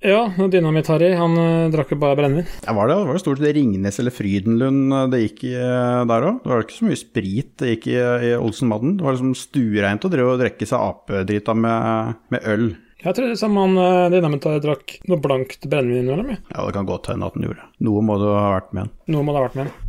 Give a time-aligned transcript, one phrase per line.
[0.00, 2.46] Ja, Dynamitt-Harry, han uh, drakk jo bare brennevin.
[2.64, 6.06] Ja, var det, var det stort sett Ringnes eller Frydenlund eh, det gikk i uh,
[6.08, 6.38] der òg?
[6.40, 8.94] Det var ikke så mye sprit det gikk i, i Olsen Madden.
[8.96, 12.66] Det var liksom stuereint å drive og drikke seg apedrita med, med øl.
[13.04, 16.32] Jeg trodde som han uh, Dynamitt-Harry drakk noe blankt brennevin innimellom.
[16.32, 16.40] Ja.
[16.48, 17.70] ja, det kan godt hende at han gjorde.
[17.84, 18.96] Noe må det ha vært med han.
[19.12, 19.86] Noe må det ha vært med han.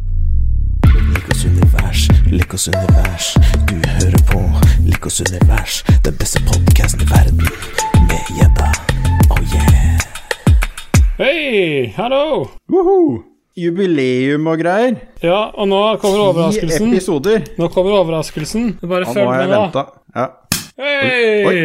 [1.16, 3.34] Likos univers, Likos univers.
[3.72, 4.44] Du hører på
[4.84, 7.46] Likos univers, den beste podkasten i verden.
[8.12, 8.74] Med gjedda.
[11.22, 12.48] Hei, hallo!
[12.74, 13.20] Woohoo!
[13.54, 14.96] Jubileum og greier.
[15.22, 16.88] Ja, og nå kommer overraskelsen.
[16.90, 17.44] Ti episoder.
[17.62, 18.72] Nå kommer overraskelsen.
[18.82, 19.60] Bare Ja, følg nå har jeg med, da.
[19.68, 19.84] venta.
[20.18, 20.26] Ja.
[20.82, 21.44] Hei!
[21.46, 21.60] Oi.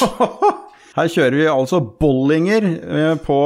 [0.96, 3.38] Her kjører vi altså bollinger eh, på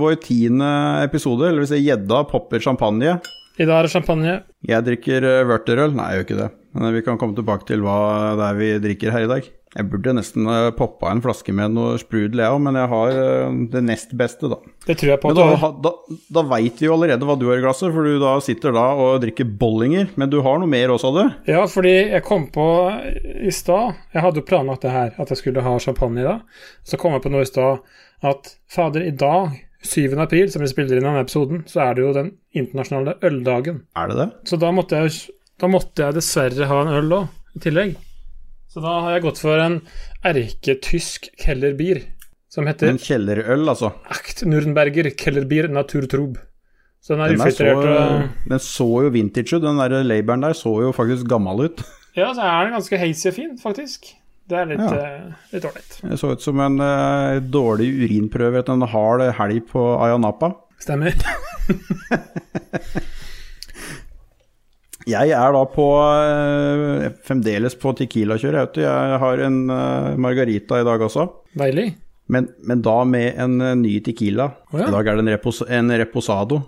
[0.00, 0.72] vår tiende
[1.04, 1.50] episode.
[1.50, 3.18] Eller vil si gjedda popper champagne.
[3.60, 4.38] I dag er det champagne.
[4.72, 5.92] Jeg drikker eh, vørterøl.
[6.00, 6.50] Nei, jeg gjør ikke det.
[6.80, 8.00] Men vi kan komme tilbake til hva
[8.40, 9.52] det er vi drikker her i dag.
[9.76, 13.18] Jeg burde nesten eh, poppa en flaske med noe sprudel, jeg òg, men jeg har
[13.20, 14.56] eh, det nest beste, da.
[14.86, 15.92] Det tror jeg på Men da, da,
[16.38, 18.86] da veit vi jo allerede hva du har i glasset, for du da sitter da
[18.96, 20.08] og drikker bollinger.
[20.16, 21.52] Men du har noe mer også, sa du?
[21.52, 22.66] Ja, fordi jeg kom på
[23.44, 26.64] i stad Jeg hadde jo planlagt det her, at jeg skulle ha champagne i dag.
[26.88, 27.84] Så kom jeg på noe i stad
[28.26, 29.52] at fader, i dag,
[29.84, 30.16] 7.
[30.18, 33.84] april, som vi spiller inn denne episoden, så er det jo den internasjonale øldagen.
[33.94, 34.28] Er det det?
[34.50, 37.94] Så da måtte jeg, da måtte jeg dessverre ha en øl òg, i tillegg.
[38.78, 39.80] Så da har jeg gått for en
[40.28, 41.98] erketysk kellerbier,
[42.46, 43.88] som heter En kjellerøl, altså.
[44.06, 46.36] Act Nürnberger Kellerbier Naturtrub.
[47.02, 49.66] Så den er Den, er så, ufiltrert og den så jo vintage ut.
[49.66, 51.82] Den der laboren der så jo faktisk gammel ut.
[52.14, 54.12] Ja, så er den ganske hazy og fin, faktisk.
[54.46, 54.94] Det er litt Ja.
[54.94, 55.98] Uh, litt ålreit.
[55.98, 60.54] Det så ut som en uh, dårlig urinprøve etter en hard helg på Ayanapa.
[60.78, 61.18] Stemmer.
[65.08, 68.76] Jeg er da på eh, fremdeles på Tequila-kjøret.
[68.82, 71.24] Jeg, har en eh, margarita i dag også.
[71.58, 71.90] Deilig.
[72.28, 74.50] Men, men da med en eh, ny Tequila.
[74.68, 74.90] Oh, ja.
[74.90, 76.60] I dag er det en, repos en Reposado.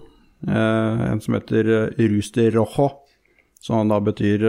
[0.48, 2.88] en som heter uh, de Rojo.
[3.60, 4.46] Som da betyr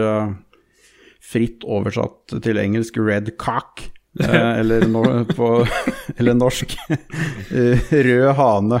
[1.20, 3.90] fritt oversatt til engelsk red cock.
[4.60, 5.66] eller, no på,
[6.16, 6.76] eller norsk
[8.08, 8.80] rød hane.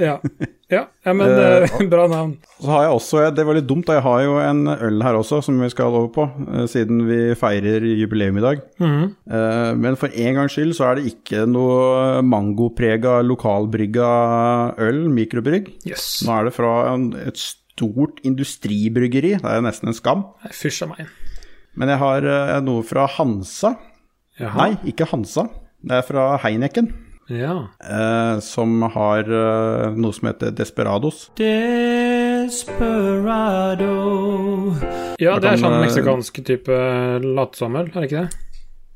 [0.00, 0.18] Ja.
[0.72, 2.34] Ja, ja men Eh, eh, bra navn.
[2.58, 5.18] Så har jeg også, det var litt dumt, da, jeg har jo en øl her
[5.18, 8.62] også som vi skal over på, eh, siden vi feirer jubileum i dag.
[8.78, 9.10] Mm -hmm.
[9.30, 15.72] uh, Men for en gangs skyld så er det ikke noe mangoprega lokalbrygga øl, mikrobrygg.
[15.86, 16.24] Yes.
[16.26, 20.24] Nå er det fra en, et stort industribryggeri, det er nesten en skam.
[20.50, 21.06] Fysj meg.
[21.76, 23.76] Men jeg har uh, noe fra Hansa.
[24.38, 24.56] Jaha.
[24.56, 25.48] Nei, ikke Hansa.
[25.82, 26.88] Det er fra Heineken,
[27.32, 27.68] Ja.
[27.80, 31.30] eh, som har eh, noe som heter Desperados.
[35.22, 36.80] ja, det er sånn eh, meksikansk type
[37.24, 38.40] latsommel, er det ikke det?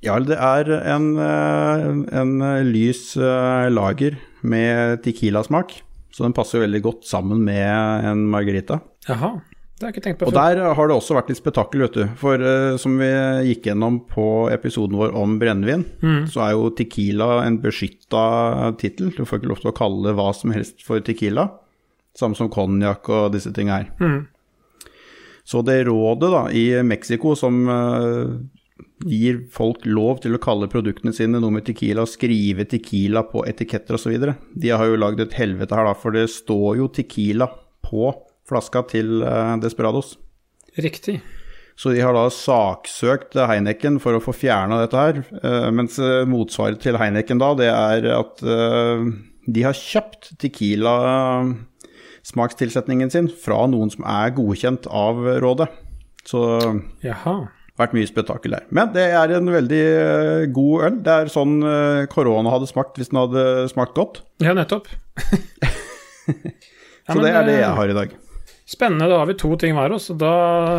[0.05, 1.87] Ja, det er en, eh,
[2.21, 2.35] en
[2.69, 5.79] lys eh, lager med tequila-smak,
[6.15, 8.83] så den passer veldig godt sammen med en margarita.
[9.09, 9.39] Jaha.
[9.79, 10.33] Det har jeg ikke tenkt på før.
[10.33, 12.03] Og der har det også vært litt spetakkel, vet du.
[12.19, 13.11] For uh, som vi
[13.53, 15.85] gikk gjennom på episoden vår om brennevin,
[16.33, 18.25] så er jo tequila en beskytta
[18.83, 19.13] tittel.
[19.15, 21.47] Du får ikke lov til å kalle hva som helst for tequila.
[22.19, 24.19] Samme som konjakk og disse tinga her.
[25.49, 28.35] Så det rådet da i Mexico som uh,
[29.07, 33.45] gir folk lov til å kalle produktene sine noe med tequila og skrive tequila på
[33.49, 34.17] etiketter osv.,
[34.59, 37.49] de har jo lagd et helvete her, da, for det står jo tequila
[37.87, 38.11] på
[38.49, 40.17] flaska til eh, Desperados.
[40.79, 41.21] Riktig.
[41.79, 45.21] Så de har da saksøkt Heineken for å få fjerna dette her.
[45.43, 48.43] eh, Mens eh, motsvaret til Heineken da, det er at
[49.49, 55.69] de har kjøpt Tequila-smakstilsetningen sin fra noen som er godkjent av rådet.
[56.29, 57.35] Så det Jaha.
[57.39, 57.47] har
[57.81, 58.65] vært mye spetakkel der.
[58.75, 59.85] Men det er en veldig
[60.53, 60.97] god øl.
[61.07, 61.55] Det er sånn
[62.13, 63.43] korona hadde smakt hvis den hadde
[63.73, 64.15] smakt godt.
[64.45, 64.87] Ja, nettopp.
[67.09, 68.11] Ja, Så men, det er det jeg har i dag.
[68.69, 69.09] Spennende.
[69.09, 70.11] Da har vi to ting hver oss.
[70.13, 70.33] Da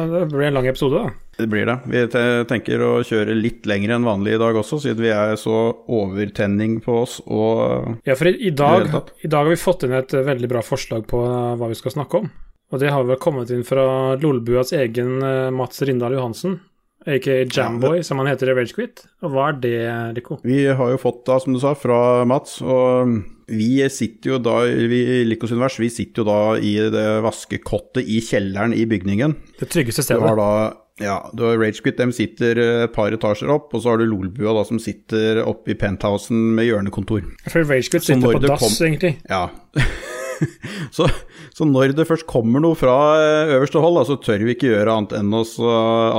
[0.06, 1.30] det blir det en lang episode, da.
[1.40, 1.78] Det blir det.
[1.90, 2.02] Vi
[2.50, 5.56] tenker å kjøre litt lenger enn vanlig i dag også, siden vi er så
[5.88, 8.92] overtenning på oss og Ja, for i, i, dag,
[9.24, 11.80] i dag har vi fått inn et eh, veldig bra forslag på eh, hva vi
[11.80, 12.28] skal snakke om.
[12.70, 13.88] Og det har vel kommet inn fra
[14.20, 16.60] Lolbuas egen eh, Mats Rindal Johansen,
[17.08, 19.06] aka Jamboy, som han heter i Ragequit.
[19.24, 19.78] Og hva er det,
[20.20, 20.42] Rico?
[20.44, 23.16] Vi har jo fått da, som du sa, fra Mats, og
[23.50, 28.20] vi sitter jo da vi, Likos univers, vi sitter jo da i det vaskekottet i
[28.26, 29.36] kjelleren i bygningen.
[29.60, 30.38] Det tryggeste Du har stedet.
[30.44, 30.52] da
[31.00, 34.52] ja, du har Ragequit, de sitter et par etasjer opp, og så har du Lolbua
[34.58, 37.24] da som sitter oppe i penthousen med hjørnekontor.
[37.48, 39.14] For Ragequit sitter på dass, kom- egentlig.
[39.32, 39.46] Ja.
[40.98, 41.08] så,
[41.56, 44.74] så når det først kommer noe fra eh, øverste hold, da, så tør vi ikke
[44.74, 45.44] gjøre annet enn å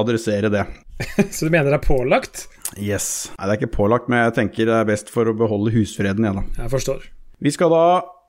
[0.01, 0.65] adressere det.
[1.33, 2.43] Så du mener det er pålagt?
[2.77, 3.31] Yes.
[3.39, 6.27] Nei, det er ikke pålagt, men jeg tenker det er best for å beholde husfreden
[6.27, 6.63] igjen, da.
[6.65, 7.07] Jeg forstår.
[7.41, 7.85] Vi skal da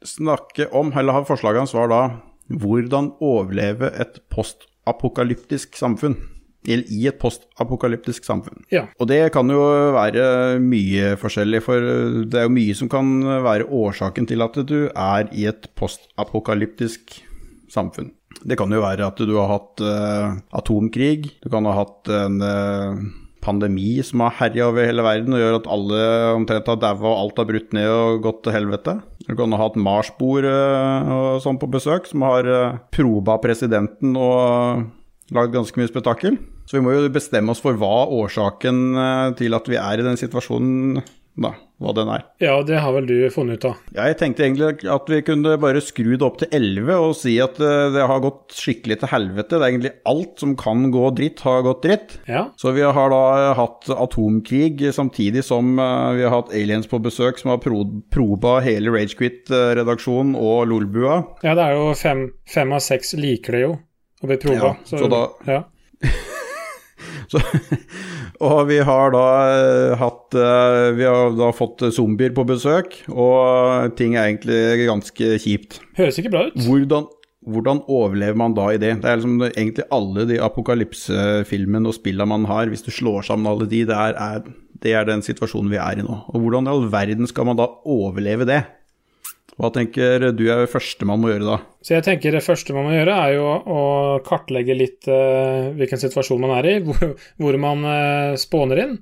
[0.07, 2.01] snakke om, eller ha forslaget hans var da,
[2.51, 6.15] hvordan overleve et postapokalyptisk samfunn.
[6.61, 8.61] Eller i et postapokalyptisk samfunn.
[8.69, 8.85] Ja.
[9.01, 9.61] Og det kan jo
[9.95, 11.87] være mye forskjellig, for
[12.29, 13.09] det er jo mye som kan
[13.43, 17.17] være årsaken til at du er i et postapokalyptisk
[17.71, 18.11] samfunn.
[18.45, 22.39] Det kan jo være at du har hatt uh, atomkrig, du kan ha hatt en
[22.45, 23.01] eh,
[23.41, 26.01] pandemi som har herja over hele verden og gjør at alle
[26.35, 28.97] omtrent har daua og alt har brutt ned og gått til helvete.
[29.27, 34.15] Du kan ha hatt Mars-bord eh, og sånn på besøk, som har eh, proba presidenten
[34.19, 34.87] og
[35.35, 36.39] lagd ganske mye spetakkel.
[36.69, 40.07] Så vi må jo bestemme oss for hva årsaken eh, til at vi er i
[40.07, 41.01] den situasjonen,
[41.41, 42.23] da, hva den er.
[42.43, 43.79] Ja, det har vel du funnet ut av.
[43.95, 47.33] Ja, jeg tenkte egentlig at vi kunne bare skru det opp til 11 og si
[47.41, 49.57] at eh, det har gått skikkelig til helvete.
[49.57, 52.15] Det er egentlig alt som kan gå dritt, har gått dritt.
[52.29, 52.45] Ja.
[52.61, 53.21] Så vi har da
[53.57, 57.81] hatt atomkrig samtidig som eh, vi har hatt aliens på besøk som har pro
[58.13, 61.21] proba hele Ragequit-redaksjonen og Lolbua.
[61.43, 63.73] ja, det er jo fem, fem av seks liker det jo
[64.21, 64.75] å bli proba.
[64.77, 65.63] Ja, så da- ja.
[67.31, 67.39] Så,
[68.41, 73.93] og vi har da eh, hatt eh, Vi har da fått zombier på besøk, og
[73.99, 75.81] ting er egentlig ganske kjipt.
[75.99, 76.57] Høres ikke bra ut.
[76.65, 77.07] Hvordan,
[77.45, 78.95] hvordan overlever man da i det?
[79.03, 83.49] Det er liksom egentlig alle de apokalypsefilmene og spillene man har, hvis du slår sammen
[83.51, 84.45] alle de, det er, er,
[84.81, 86.21] det er den situasjonen vi er i nå.
[86.33, 88.63] Og hvordan i all verden skal man da overleve det?
[89.61, 91.57] Hva tenker du er det første man må gjøre da?
[91.85, 93.81] Så jeg tenker det første man må gjøre, er jo å
[94.25, 98.95] kartlegge litt uh, hvilken situasjon man er i, hvor, hvor man uh, spåner inn.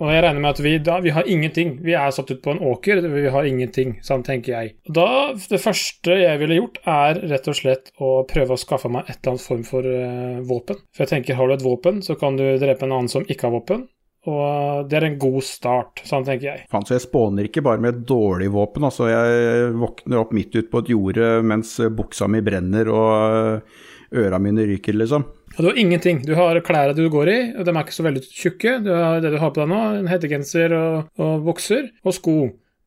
[0.00, 1.74] Og jeg regner med at vi, da, vi har ingenting.
[1.84, 3.98] Vi er satt ut på en åker, vi har ingenting.
[4.04, 4.74] Sånn tenker jeg.
[4.88, 9.08] Da, Det første jeg ville gjort, er rett og slett å prøve å skaffe meg
[9.08, 10.80] et eller annet form for uh, våpen.
[10.92, 13.48] For jeg tenker, har du et våpen, så kan du drepe en annen som ikke
[13.48, 13.88] har våpen.
[14.30, 16.66] Og det er en god start, sånn tenker jeg.
[16.72, 18.86] Fan, så jeg spåner ikke bare med et dårlig våpen.
[18.88, 24.40] Altså, jeg våkner opp midt ute på et jorde mens buksa mi brenner og øra
[24.40, 25.26] mine ryker, liksom.
[25.54, 26.22] Og du har ingenting.
[26.26, 28.76] Du har klærne du går i, og de er ikke så veldig tjukke.
[28.82, 32.36] Du har det du har på deg nå, en hettegenser og, og bukser, og sko.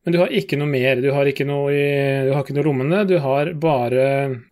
[0.08, 1.02] Men du har ikke noe mer.
[1.04, 1.88] Du har ikke noe i
[2.24, 3.02] Du har ikke noe lommene.
[3.04, 4.06] Du har bare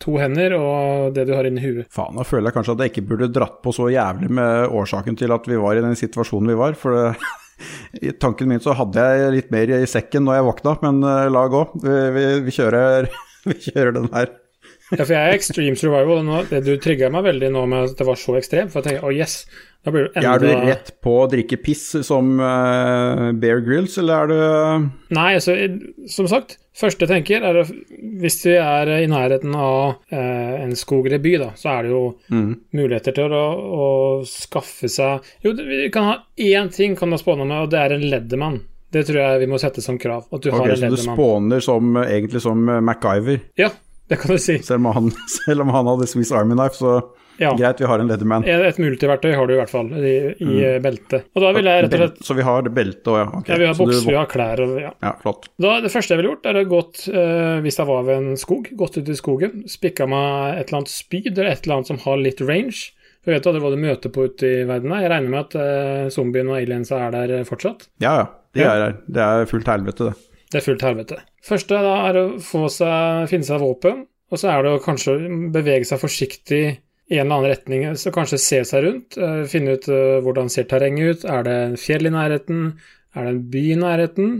[0.05, 1.89] to hender og det du har inni huet.
[1.97, 5.17] Faen, da føler jeg kanskje at jeg ikke burde dratt på så jævlig med årsaken
[5.17, 6.77] til at vi var i den situasjonen vi var.
[6.77, 7.31] For det,
[8.05, 11.31] i tanken min så hadde jeg litt mer i sekken når jeg våkna, men eh,
[11.33, 11.63] la gå.
[11.87, 13.09] Vi, vi, vi, kjører,
[13.49, 14.35] vi kjører den her.
[14.93, 16.29] Ja, for jeg er extreme survival.
[16.53, 18.77] det du trigga meg veldig nå med at det var så ekstremt.
[18.77, 19.47] For jeg tenker, å yes,
[19.87, 24.25] da blir det er du rett på å drikke piss som uh, Bear Grills, eller
[24.25, 25.55] er du Nei, altså,
[26.11, 27.71] som sagt, første jeg tenker er at
[28.19, 31.93] hvis vi er i nærheten av uh, en skog eller by, da, så er det
[31.95, 32.01] jo
[32.35, 32.49] mm.
[32.75, 33.87] muligheter til å, å
[34.27, 37.95] skaffe seg Jo, vi kan ha én ting kan du spåne med, og det er
[37.95, 38.65] en leddermann.
[38.91, 40.27] Det tror jeg vi må sette som krav.
[40.33, 43.71] At du okay, har en så du spåner som, egentlig som MacGyver, Ja,
[44.11, 44.59] det kan du si.
[44.67, 46.99] selv om han, selv om han hadde Swiss Army Knife, så
[47.39, 47.51] Ja.
[47.59, 48.45] greit, vi har en Leatherman.
[48.49, 50.83] Et multiverktøy har du i hvert fall i, i Mm.
[50.83, 51.27] beltet.
[51.37, 53.27] Og da vil jeg rett og slett Så vi har belte òg, ja.
[53.41, 53.53] Okay.
[53.53, 54.93] ja, Vi har bukser, du vi har klær og ja.
[55.03, 55.49] Ja, flott.
[55.61, 58.37] Da, det første jeg ville gjort, er å gått, eh, hvis jeg var ved en
[58.41, 61.87] skog, gått ut i skogen, spikka meg et eller annet spyd eller et eller annet
[61.93, 62.93] som har litt range.
[63.27, 64.93] For jeg vet aldri hva du møter på ute i verden.
[65.03, 67.89] Jeg regner med at eh, zombiene og aliensa er der eh, fortsatt.
[68.01, 68.27] Ja, ja.
[68.57, 68.93] De er der.
[69.11, 70.15] Det er fullt helvete, det.
[70.53, 71.17] Det er fullt helvete.
[71.45, 75.19] Første da er å få seg, finne seg våpen, og så er det å kanskje
[75.53, 76.63] bevege seg forsiktig
[77.11, 77.85] en eller annen retning.
[77.97, 81.25] Så kanskje se seg rundt, eh, finne ut eh, hvordan ser terrenget ut.
[81.31, 82.73] Er det en fjell i nærheten?
[83.15, 84.33] Er det en by i nærheten?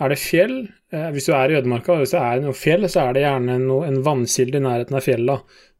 [0.00, 0.56] Er det fjell?
[0.92, 3.58] Eh, Hvis du er i ødemarka, hvis det er noe fjell, så er det gjerne
[3.66, 5.38] noe, en vannkilde i nærheten av fjella.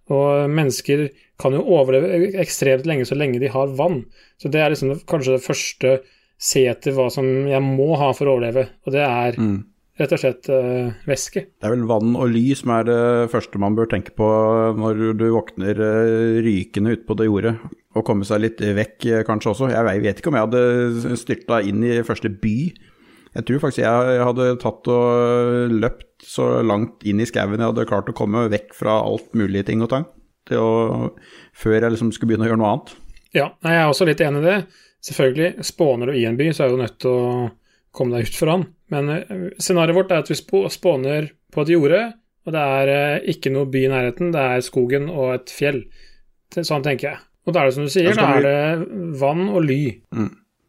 [0.09, 4.05] Og mennesker kan jo overleve ekstremt lenge så lenge de har vann.
[4.41, 5.99] Så det er liksom kanskje det første
[6.39, 9.65] se etter hva som jeg må ha for å overleve, og det er Mm.
[9.99, 11.43] Rett og slett uh, væske.
[11.59, 12.99] Det er vel vann og ly som er det
[13.33, 14.29] første man bør tenke på
[14.79, 17.55] når du våkner uh, rykende ute på det jordet.
[17.99, 19.71] Og komme seg litt vekk eh, kanskje også.
[19.73, 22.55] Jeg vet- ikke om jeg hadde styrta inn i første by.
[23.35, 27.87] Jeg tror faktisk jeg hadde tatt og løpt så langt inn i skauen jeg hadde
[27.91, 30.07] klart å komme vekk fra alt mulig ting og tang.
[30.55, 31.11] Å,
[31.59, 32.95] før jeg liksom skulle begynne å gjøre noe annet.
[33.37, 34.59] Ja, jeg er også litt enig i det.
[35.05, 37.27] Selvfølgelig, spåner du i en by, så er du nødt til å
[37.95, 38.65] komme deg ut foran.
[38.95, 42.03] Men eh, scenarioet vårt er at vi spåner på et jorde,
[42.49, 45.83] og det er eh, ikke noe by i nærheten, det er skogen og et fjell.
[46.57, 47.25] Sånn tenker jeg.
[47.49, 49.81] Og da er det som du sier, da er det vann og ly.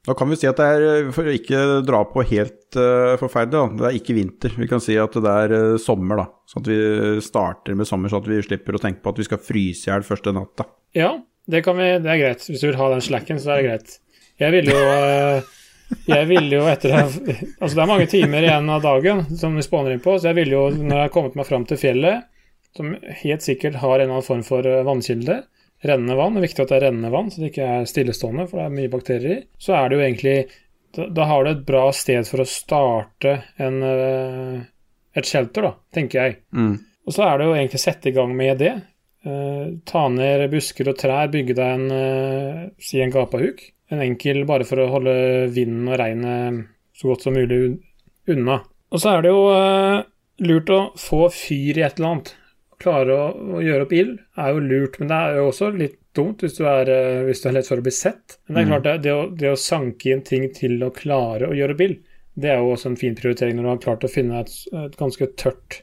[0.08, 3.52] Da kan vi si at det er, for å ikke dra på helt uh, forferdelig,
[3.52, 4.54] da, det er ikke vinter.
[4.56, 6.26] Vi kan si at det er uh, sommer, da.
[6.48, 6.80] Sånn at vi
[7.24, 9.92] starter med sommer, så at vi slipper å tenke på at vi skal fryse i
[9.92, 10.70] hjel første natta.
[10.96, 11.12] Ja,
[11.52, 12.48] det, kan vi, det er greit.
[12.48, 14.00] Hvis du vil ha den slacken, så er det greit.
[14.40, 15.52] Jeg ville jo eh,
[16.10, 19.96] jeg ville jo etter Altså, det er mange timer igjen av dagen som vi spåner
[19.96, 22.27] inn på, så jeg ville jo, når jeg har kommet meg fram til fjellet,
[22.77, 22.93] som
[23.24, 25.41] helt sikkert har en eller annen form for eh, vannkilde,
[25.86, 28.46] rennende vann, det er viktig at det er rennende vann, så det ikke er stillestående,
[28.50, 30.39] for det er mye bakterier i, så er det jo egentlig
[30.89, 34.62] Da, da har du et bra sted for å starte en, eh,
[35.13, 36.39] et shelter, da, tenker jeg.
[36.50, 36.79] Mm.
[37.05, 38.72] Og så er det jo egentlig å sette i gang med det.
[39.25, 43.62] Eh, ta ned busker og trær, bygge deg en eh, si en gapahuk.
[43.89, 45.13] En enkel bare for å holde
[45.53, 46.67] vinden og regnet
[46.98, 47.79] så godt som mulig
[48.29, 48.60] unna.
[48.93, 50.03] Og så er det jo eh,
[50.46, 52.34] lurt å få fyr i et eller annet.
[52.79, 56.43] Klare å, gjøre opp ild er jo lurt, men det er jo også litt dumt
[56.43, 58.39] hvis du er, eh, hvis du er lett for å bli sett.
[58.48, 61.50] Men det er klart, det, det, å, det å sanke inn ting til å klare
[61.50, 62.00] å gjøre opp ild,
[62.39, 64.53] det er jo også en fin prioritering når du har klart å finne et,
[64.86, 65.81] et ganske tørt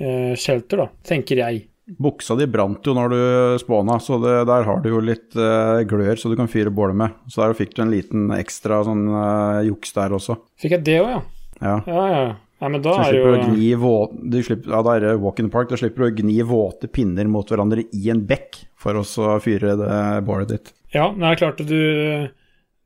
[0.00, 1.66] eh, shelter, da, tenker jeg.
[1.82, 3.22] Buksa di brant jo når du
[3.58, 6.98] spåna, så det, der har du jo litt uh, glør så du kan fyre bålet
[6.98, 7.16] med.
[7.26, 10.38] Så der fikk du en liten ekstra sånn uh, juks der også.
[10.62, 11.20] Fikk jeg det òg, ja?
[11.62, 11.76] Ja.
[11.90, 12.24] Ja, ja.
[12.62, 15.48] Nei, men da er jo gni våt, du slipper, ja, da er det walk in
[15.48, 15.66] the park.
[15.72, 19.02] Da slipper du å gni våte pinner mot hverandre i en bekk for å
[19.42, 19.96] fyre det
[20.28, 20.70] bålet ditt.
[20.94, 21.80] Ja, det er klart du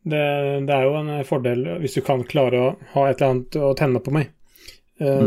[0.07, 0.23] det,
[0.65, 3.75] det er jo en fordel hvis du kan klare å ha et eller annet å
[3.77, 4.33] tenne på med.
[5.01, 5.23] Eh,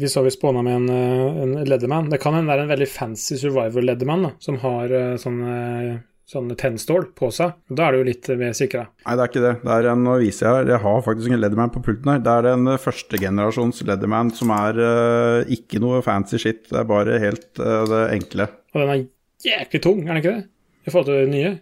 [0.00, 2.10] Vi så vi spåna med en, eh, en Leatherman.
[2.10, 6.00] Det kan hende det er en veldig fancy survivor Leatherman som har eh, sånne,
[6.30, 7.52] sånne tennstål på seg.
[7.68, 8.86] Da er du jo litt mer sikra.
[9.04, 9.54] Nei, det er ikke det.
[9.64, 12.22] Det er en, nå viser jeg her, jeg har faktisk en Leatherman på pulten her.
[12.24, 16.62] Det er en førstegenerasjons Leatherman som er uh, ikke noe fancy shit.
[16.70, 18.46] Det er bare helt uh, det enkle.
[18.72, 19.04] Og den er
[19.44, 20.46] jæklig tung, er den ikke det?
[20.86, 21.52] I forhold til den nye.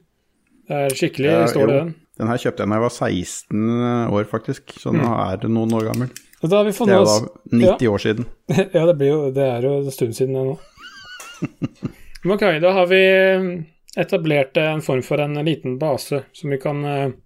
[0.69, 1.95] Det er skikkelig Ja, stål i den.
[2.21, 4.79] Den her kjøpte jeg da jeg var 16 år, faktisk.
[4.79, 6.13] Så nå er det noen år gammel.
[6.43, 8.29] Det er jo da 90 år siden.
[8.77, 10.59] Ja, det, blir jo, det er jo en stund siden det nå.
[12.25, 13.03] Men ok, da har vi
[13.99, 17.17] etablert en form for en liten base som vi kan eh,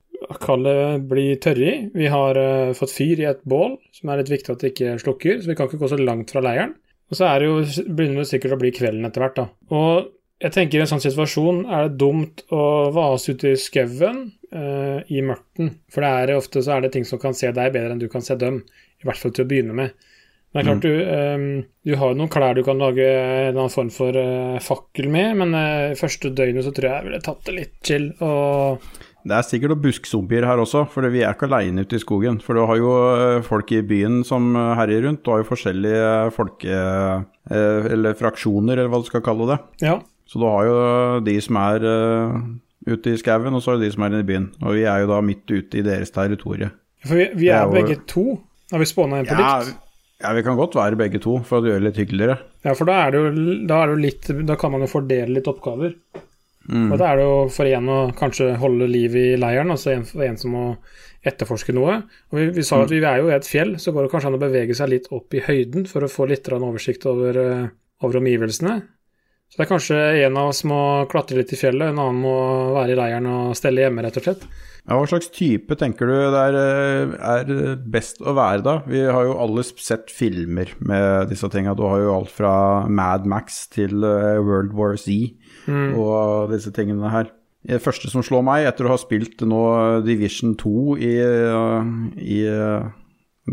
[0.40, 0.74] kalle
[1.08, 1.74] bli tørre i.
[1.94, 4.96] Vi har eh, fått fyr i et bål, som er litt viktig at det ikke
[5.02, 6.74] slukker, så vi kan ikke gå så langt fra leiren.
[7.12, 9.48] Og så er det jo, begynner det sikkert å bli kvelden etter hvert, da.
[9.76, 12.62] Og jeg tenker i en sånn situasjon er det dumt å
[12.94, 15.76] vase ut i skauen eh, i mørten.
[15.92, 18.08] For det er ofte så er det ting som kan se deg bedre enn du
[18.10, 18.62] kan se dem.
[19.02, 19.92] I hvert fall til å begynne med.
[20.52, 21.44] Men det er klart, du, um,
[21.88, 25.06] du har jo noen klær du kan lage en eller annen form for uh, fakkel
[25.08, 28.10] med, men uh, første døgnet så tror jeg jeg ville tatt det litt chill.
[28.20, 28.84] Og
[29.24, 32.36] Det er sikkert noen buskzombier her også, for vi er ikke aleine ute i skogen.
[32.44, 35.22] For du har jo eh, folk i byen som herjer rundt.
[35.24, 36.80] Du har jo forskjellige folke...
[37.52, 39.56] Eller fraksjoner, eller hva du skal kalle det.
[39.82, 39.96] ja,
[40.30, 40.76] Så du har jo
[41.26, 41.86] de som er
[42.86, 44.46] ute i skauen, og så er det de som er inne i byen.
[44.62, 46.70] Og vi er jo da midt ute i deres territorie.
[47.06, 48.26] for vi, vi er er jo- begge to.
[48.72, 49.76] Har vi spåna en på Ja, likt?
[50.24, 52.38] ja, vi kan godt være begge to, for å gjøre det litt hyggeligere.
[52.64, 53.30] Ja, for da er det jo,
[53.68, 55.94] da er det jo litt Da kan man jo fordele litt oppgaver.
[56.70, 56.92] Mm.
[56.92, 59.92] Og da er det jo for en å kanskje holde liv i leiren, og så
[59.96, 60.64] en for en som må
[61.26, 61.96] etterforske noe.
[62.30, 62.82] Og vi, vi sa Mm.
[62.84, 64.88] at vi er jo i et fjell, så går det kanskje an å bevege seg
[64.90, 67.68] litt opp i høyden for å få litt oversikt over, eh,
[68.02, 68.82] over omgivelsene.
[69.50, 72.72] Så det er kanskje en av oss må klatre litt i fjellet, en annen må
[72.78, 74.46] være i leiren og stelle hjemme, rett og slett.
[74.82, 78.74] Ja, Hva slags type tenker du det er, eh, er best å være da?
[78.82, 81.76] Vi har jo alle sett filmer med disse tinga.
[81.78, 85.36] Du har jo alt fra Mad Max til eh, World War Z
[85.94, 87.30] og disse tingene her.
[87.62, 89.62] Det første som slår meg etter å ha spilt nå
[90.02, 92.40] Division 2 i, eh, i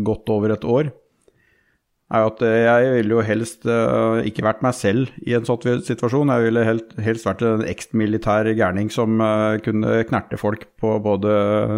[0.02, 0.90] godt over et år,
[2.10, 5.82] er at eh, jeg ville jo helst uh, ikke vært meg selv i en sånn
[5.86, 6.32] situasjon.
[6.34, 11.34] Jeg ville helt, helst vært en eksmilitær gærning som uh, kunne knerte folk på både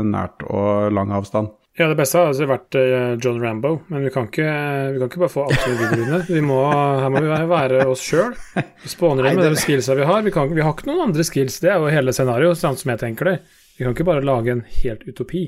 [0.08, 1.52] nært og lang avstand.
[1.78, 4.48] Ja, det beste hadde altså vært uh, John Rambo, men vi kan ikke,
[4.92, 6.16] vi kan ikke bare få alt vi vil.
[6.28, 8.34] Vi må, her må vi være oss sjøl.
[8.88, 10.24] Spåne inn med de skillsa vi har.
[10.24, 12.92] Vi, kan, vi har ikke noen andre skills, det er jo hele scenarioet, sånn som
[12.92, 13.38] jeg tenker det.
[13.76, 15.46] Vi kan ikke bare lage en helt utopi.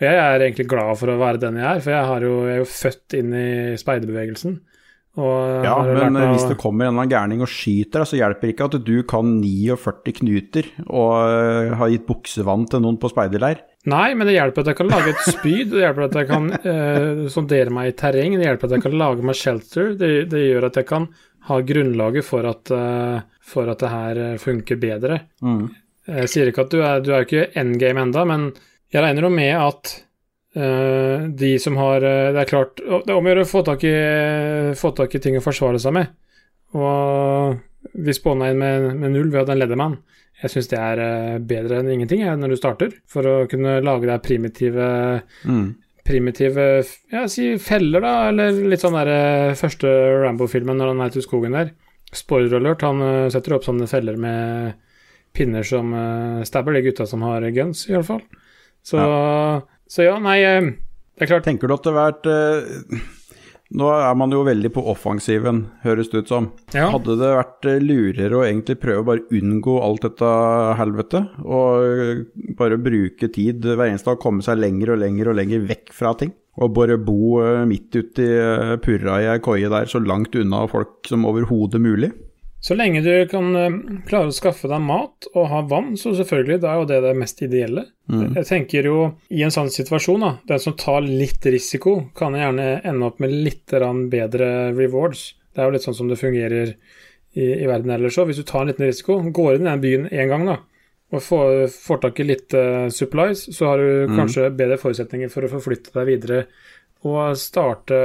[0.00, 2.54] Jeg er egentlig glad for å være den jeg er, for jeg, har jo, jeg
[2.54, 3.48] er jo født inn i
[3.80, 4.58] speiderbevegelsen.
[5.18, 8.40] Ja, men å- hvis det kommer en eller annen gærning og skyter deg, så hjelper
[8.46, 13.10] det ikke at du kan 49 knuter og eh, har gitt buksevann til noen på
[13.10, 13.64] speiderleir.
[13.90, 16.46] Nei, men det hjelper at jeg kan lage et spyd, det hjelper at jeg kan
[16.60, 20.44] eh, sondere meg i terreng, det hjelper at jeg kan lage meg shelter, det, det
[20.52, 21.08] gjør at jeg kan
[21.48, 25.18] ha grunnlaget for at, eh, for at det her eh, funker bedre.
[26.08, 28.52] Jeg sier ikke at du er, du er ikke endgame enda, men
[28.92, 29.90] jeg regner jo med at
[30.56, 33.62] uh, de som har eh, Det er klart Det er om å gjøre å få
[33.66, 36.14] tak i, ting å forsvare seg med.
[36.76, 37.58] Og
[37.94, 39.98] vi spåna inn med, med null, ved at en Leatherman.
[40.42, 43.78] Jeg syns det er eh, bedre enn ingenting jeg, når du starter, for å kunne
[43.84, 44.88] lage deg primitive
[45.44, 45.76] Mm.
[46.08, 46.64] primitive
[47.12, 49.90] ja, si feller, da, eller litt sånn der første
[50.22, 51.74] Rambo-filmen når han er ute i skogen der.
[52.16, 54.78] Spoiler alert, han setter opp sånne feller med
[55.36, 58.22] pinner som uh, stabber de gutta som har guns, i hvert fall.
[58.88, 59.04] Så
[59.88, 60.72] Så ja, nei, eh,
[61.18, 63.06] det er klart Tenker du at det har vært eh,
[63.78, 66.46] Nå er man jo veldig på offensiven, høres det ut som.
[66.72, 66.86] Ja.
[66.94, 70.30] Hadde det vært eh, lurere å egentlig prøve å bare unngå alt dette
[70.78, 75.68] helvetet, og bare bruke tid hver eneste dag, komme seg lenger og lenger og lenger
[75.68, 76.32] vekk fra ting?
[76.64, 80.64] Og bare bo midt ute i eh, purra i ei koie der, så langt unna
[80.72, 82.08] folk som overhodet mulig?
[82.60, 83.74] Så lenge du kan eh,
[84.08, 87.12] klare å skaffe deg mat og ha vann, så selvfølgelig, da er jo det det
[87.18, 87.84] mest ideelle.
[88.34, 88.96] Jeg tenker jo,
[89.30, 93.34] i en sånn situasjon, da, den som tar litt risiko, kan gjerne ende opp med
[93.46, 93.70] litt
[94.10, 95.34] bedre rewards.
[95.54, 98.32] Det er jo litt sånn som det fungerer i, i verden ellers òg.
[98.32, 100.58] Hvis du tar en liten risiko, går inn i den byen én gang, da,
[101.14, 105.46] og får, får tak i litt uh, supplies, så har du kanskje bedre forutsetninger for
[105.46, 106.42] å forflytte deg videre
[107.06, 108.02] og starte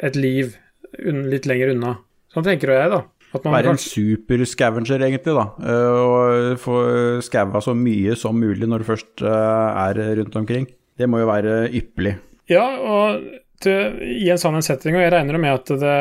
[0.00, 0.56] et liv
[1.04, 1.94] litt lenger unna.
[2.32, 3.04] Sånn tenker jo jeg, da.
[3.34, 5.44] Være en superscavenger, super-scavenger, egentlig, da.
[5.68, 6.78] eh, Og få
[7.26, 10.66] skaua så mye som mulig når du først eh, er rundt omkring.
[10.98, 12.16] Det må jo være ypperlig.
[12.48, 13.22] Ja, og
[13.60, 15.98] til, i en sånn setting, og jeg regner med at det,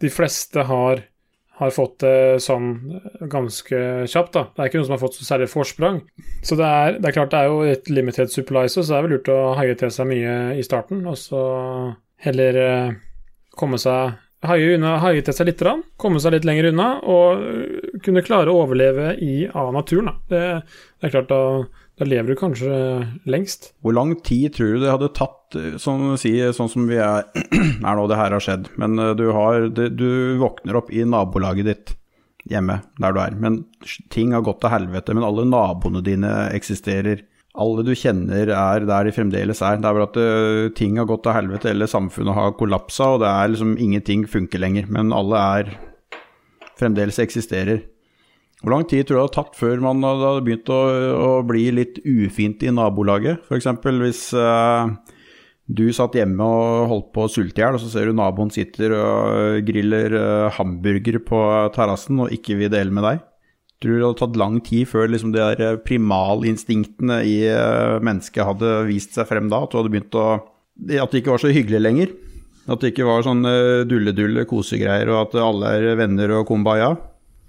[0.00, 1.02] de fleste har,
[1.58, 2.68] har fått det sånn
[3.32, 4.44] ganske kjapt, da.
[4.54, 5.98] Det er ikke noen som har fått så særlig forsprang.
[6.46, 9.04] Så det er, det er klart det er jo et limited supply, så det er
[9.08, 11.42] vel lurt å haie til seg mye i starten, og så
[12.22, 12.96] heller eh,
[13.58, 14.14] komme seg
[14.46, 15.62] Haie, unna, haie til seg litt,
[15.98, 20.12] komme seg litt lenger unna, og øh, kunne klare å overleve i, av naturen.
[20.30, 21.64] Det, det er klart, da,
[21.98, 22.76] da lever du kanskje
[23.26, 23.72] lengst.
[23.82, 27.26] Hvor lang tid tror du det hadde tatt, eh, sånn, si, sånn som vi er,
[27.88, 31.72] er nå det her har skjedd, men eh, du, har, du våkner opp i nabolaget
[31.72, 31.96] ditt
[32.48, 33.64] hjemme der du er, men
[34.14, 37.26] ting har gått til helvete, men alle naboene dine eksisterer.
[37.58, 39.80] Alle du kjenner er der de fremdeles er.
[39.80, 43.22] Det er bare at uh, ting har gått til helvete, eller samfunnet har kollapsa, og
[43.24, 45.72] det er liksom ingenting funker lenger, men alle er
[46.78, 47.82] fremdeles eksisterer.
[48.62, 50.80] Hvor lang tid tror du det hadde tatt før man hadde begynt å,
[51.22, 53.44] å bli litt ufint i nabolaget?
[53.46, 53.68] F.eks.
[54.02, 54.90] hvis uh,
[55.68, 58.50] du satt hjemme og holdt på å sulte i hjel, og så ser du naboen
[58.54, 61.42] sitter og griller uh, hamburger på
[61.74, 63.27] terrassen og ikke vil dele med deg.
[63.78, 68.72] Tror det hadde tatt lang tid før liksom de der primalinstinktene i eh, mennesket hadde
[68.88, 69.62] vist seg frem da?
[69.62, 72.16] At du hadde begynt å At det ikke var så hyggelig lenger?
[72.68, 76.90] At det ikke var sånn eh, dulle-dulle kosegreier, og at alle er venner og kumbaya?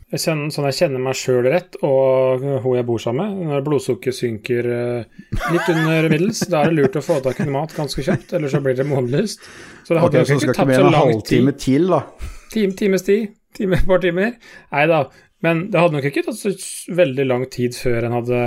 [0.09, 3.65] Jeg kjenner, sånn jeg kjenner meg sjøl rett, og hun jeg bor sammen med, når
[3.67, 5.19] blodsukkeret synker eh,
[5.53, 8.55] litt under middels, da er det lurt å få tak i mat ganske kjapt, ellers
[8.55, 9.45] så blir det månelyst.
[9.85, 11.11] Så det hadde hadde så nok skal ikke ikke tatt mer så enn en lang
[11.13, 11.65] halvtime tid.
[11.65, 12.31] til, da.
[12.55, 14.33] Time, times tid, time, et par timer.
[14.73, 15.03] Nei da,
[15.45, 16.51] men det hadde nok ikke tatt så
[16.95, 18.39] veldig lang tid før en hadde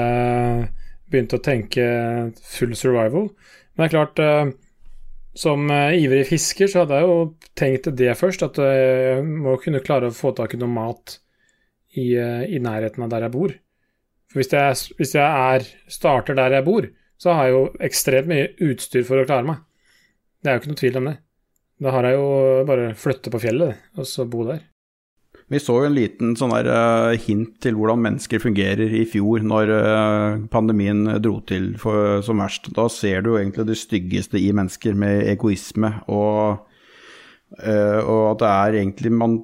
[1.12, 1.86] begynt å tenke
[2.44, 3.30] full survival.
[3.72, 4.52] Men det er klart, eh,
[5.38, 7.18] som eh, ivrig fisker så hadde jeg jo
[7.58, 11.18] tenkt det først, at jeg må kunne klare å få tak i noe mat
[11.96, 13.54] i, eh, i nærheten av der jeg bor.
[14.32, 16.88] For hvis jeg, hvis jeg er, starter der jeg bor,
[17.20, 19.64] så har jeg jo ekstremt mye utstyr for å klare meg.
[20.42, 21.16] Det er jo ikke noe tvil om det.
[21.82, 22.28] Da har jeg jo
[22.68, 24.60] bare flytte på fjellet, og så bo der.
[25.52, 29.42] Vi så jo en liten sånn der uh, hint til hvordan mennesker fungerer i fjor,
[29.44, 32.70] når uh, pandemien dro til for, som verst.
[32.72, 36.62] Da ser du jo egentlig det styggeste i mennesker, med egoisme og,
[37.60, 39.42] uh, og at det er egentlig Man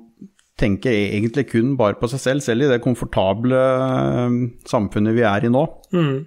[0.59, 3.61] tenker egentlig kun bare på seg selv, selv i det komfortable
[4.67, 5.61] samfunnet vi er i nå.
[5.95, 6.25] Mm.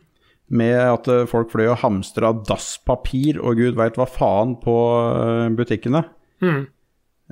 [0.62, 4.78] Med at folk fløy og hamstra dasspapir og gud veit hva faen på
[5.58, 6.06] butikkene.
[6.40, 6.62] Mm.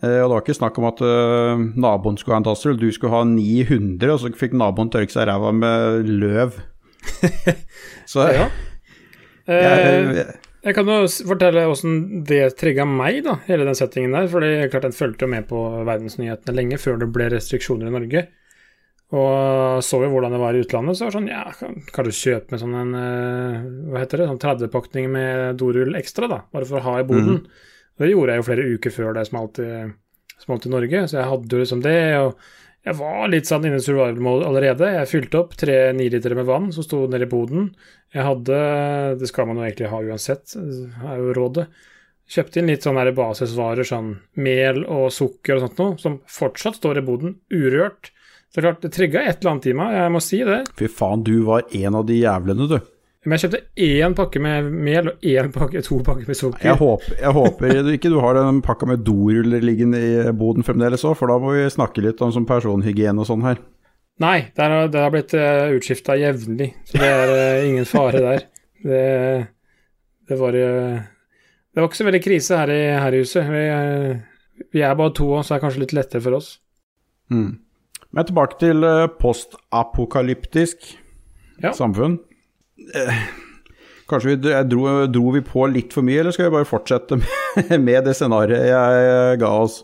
[0.03, 2.88] Eh, Og det var ikke snakk om at eh, naboen skulle ha en tassel, du
[2.95, 6.59] skulle ha 900, og så fikk naboen tørke seg ræva med løv.
[8.12, 8.49] så Ja.
[9.49, 10.25] Eh, jeg,
[10.62, 14.27] jeg kan jo fortelle åssen det trigga meg, da, hele den settingen der.
[14.29, 17.95] For det klart den fulgte jo med på verdensnyhetene lenge før det ble restriksjoner i
[17.95, 18.25] Norge.
[19.09, 22.05] Og så jo hvordan det var i utlandet, så var det sånn Ja, kan, kan
[22.05, 22.91] du kjøpe med sånn en
[23.89, 24.27] Hva heter det?
[24.29, 27.39] Sånn 30-pakning med dorull ekstra, da, bare for å ha i boden.
[27.99, 29.69] Det gjorde jeg jo flere uker før det smalt i,
[30.39, 31.99] smalt i Norge, så jeg hadde jo liksom det.
[32.21, 32.49] og
[32.88, 34.88] jeg var litt sånn inne i survival mode allerede.
[34.95, 37.73] Jeg fylte opp tre nilitere med vann som sto nede i boden.
[38.15, 38.59] Jeg hadde
[39.19, 41.67] Det skal man jo egentlig ha uansett, er jo rådet.
[42.29, 47.01] Kjøpte inn litt sånne basisvarer, sånn mel og sukker og sånt noe, som fortsatt står
[47.01, 48.12] i boden, urørt.
[48.53, 50.59] Så klart, det trigga et eller annet i meg, jeg må si det.
[50.77, 52.79] fy faen, du var en av de jævlene, du.
[53.25, 56.63] Men jeg kjøpte én pakke med mel og én pakke, to pakker med sukker.
[56.69, 60.63] Jeg håper, jeg håper du ikke du har den pakka med doruller liggende i boden
[60.63, 63.60] fremdeles òg, for da må vi snakke litt om sånn personhygiene og sånn her.
[64.23, 68.23] Nei, det har, det har blitt uh, utskifta jevnlig, så det er uh, ingen fare
[68.23, 68.45] der.
[68.84, 69.03] Det,
[70.32, 70.99] det var uh,
[71.75, 73.47] Det var ikke så veldig krise her i, her i huset.
[73.51, 76.53] Vi, uh, vi er bare to, så det er kanskje litt lettere for oss.
[77.32, 77.51] Mm.
[78.15, 80.88] Men tilbake til eh, postapokalyptisk
[81.62, 81.71] Ja.
[81.75, 82.17] samfunn.
[82.95, 83.19] Eh,
[84.10, 87.19] Kanskje vi dro, dro vi på litt for mye, eller skal vi bare fortsette
[87.78, 89.84] med, det scenarioet jeg ga oss?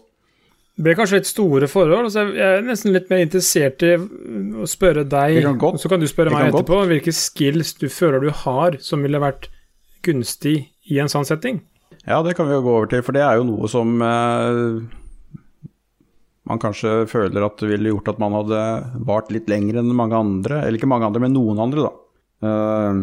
[0.76, 4.66] Det ble kanskje litt store forhold, så jeg er nesten litt mer interessert i å
[4.68, 8.26] spørre deg, kan godt- så kan du spørre meg etterpå, etterpå, hvilke skills du føler
[8.26, 9.46] du har som ville vært
[10.04, 10.56] gunstig
[10.90, 11.62] i en sånn setting.
[12.08, 14.82] Ja, det kan vi jo gå over til, for det er jo noe som eh,
[16.50, 18.60] man kanskje føler at det ville gjort at man hadde
[19.06, 21.94] vart litt lenger enn mange andre, eller ikke mange andre, men noen andre, da.
[22.44, 23.00] Eh,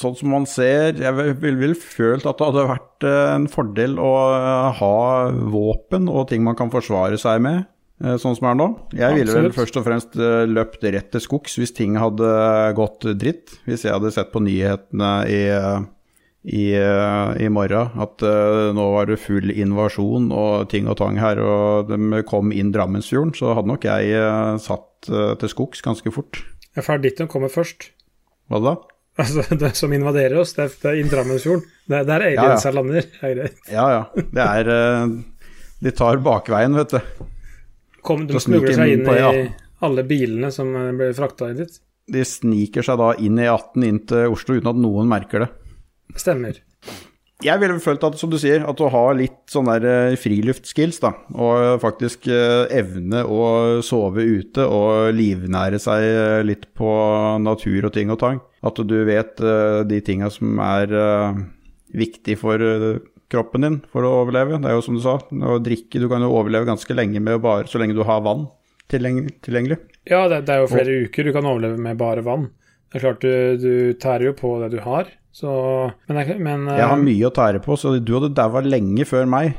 [0.00, 3.98] sånn som man ser, jeg ville vil, følt at det hadde vært eh, en fordel
[3.98, 4.96] å eh, ha
[5.52, 7.68] våpen og ting man kan forsvare seg med.
[8.00, 8.66] Sånn som er nå.
[8.96, 12.30] Jeg ville vel først og fremst løpt rett til skogs hvis ting hadde
[12.72, 13.52] gått dritt.
[13.66, 15.42] Hvis jeg hadde sett på nyhetene i
[16.40, 18.24] i, i morgen at
[18.72, 23.34] nå var det full invasjon og ting og tang her, og de kom inn Drammensfjorden,
[23.36, 24.16] så hadde nok jeg
[24.64, 25.12] satt
[25.44, 26.40] til skogs ganske fort.
[26.72, 27.90] Jeg er dit de kommer først.
[28.50, 28.76] Hva da?
[29.20, 31.66] Altså, det som invaderer oss, det er, det er inn Drammensfjorden.
[31.90, 33.04] Det er der aliensa lander.
[33.04, 33.60] Det er greit.
[33.70, 35.12] Ja ja, det er eh,
[35.84, 37.26] De tar bakveien, vet du.
[38.06, 39.30] Kom, de smugler seg inn på, ja.
[39.36, 39.44] i
[39.84, 41.80] alle bilene som eh, ble frakta inn dit.
[42.10, 45.50] De sniker seg da inn i 18 inn til Oslo uten at noen merker det.
[46.18, 46.56] Stemmer.
[47.40, 51.14] Jeg ville følt at, som du sier, at å ha litt sånn der friluftskills, da,
[51.32, 56.90] og faktisk eh, evne å sove ute og livnære seg eh, litt på
[57.40, 58.42] natur og ting og tang.
[58.66, 61.40] At du vet eh, de tinga som er eh,
[61.96, 63.00] viktig for eh,
[63.32, 64.60] kroppen din for å overleve.
[64.60, 67.40] Det er jo som du sa, å drikke Du kan jo overleve ganske lenge med
[67.44, 68.48] bare så lenge du har vann
[68.90, 69.78] tilgjengelig.
[70.10, 72.48] Ja, det, det er jo flere uker du kan overleve med bare vann.
[72.90, 75.50] Det er klart, du, du tærer jo på det du har, så
[76.08, 79.06] Men, jeg, men Jeg har eh, mye å tære på, så du hadde daua lenge
[79.08, 79.54] før meg.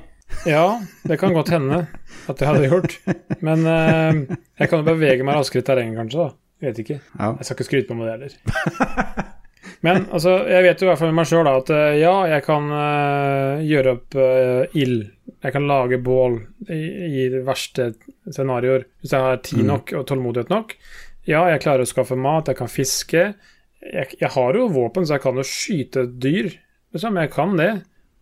[0.47, 1.83] Ja, det kan godt hende
[2.31, 2.95] at jeg hadde gjort.
[3.43, 6.27] Men eh, jeg kan jo bevege meg raskere i terrenget, kanskje.
[6.27, 6.37] da.
[6.61, 6.97] Jeg vet ikke.
[7.17, 7.33] Ja.
[7.39, 9.27] Jeg skal ikke skryte på meg det heller.
[9.85, 12.45] Men altså, jeg vet jo i hvert fall med meg sjøl at eh, ja, jeg
[12.45, 15.07] kan uh, gjøre opp uh, ild.
[15.41, 16.37] Jeg kan lage bål
[16.69, 16.81] i,
[17.23, 17.91] i verste
[18.29, 18.85] scenarioer.
[19.01, 20.75] Hvis jeg har tid nok og tålmodighet nok.
[21.29, 23.23] Ja, jeg klarer å skaffe mat, jeg kan fiske.
[23.81, 26.51] Jeg, jeg har jo våpen, så jeg kan jo skyte et dyr.
[26.93, 27.71] Liksom, jeg kan det.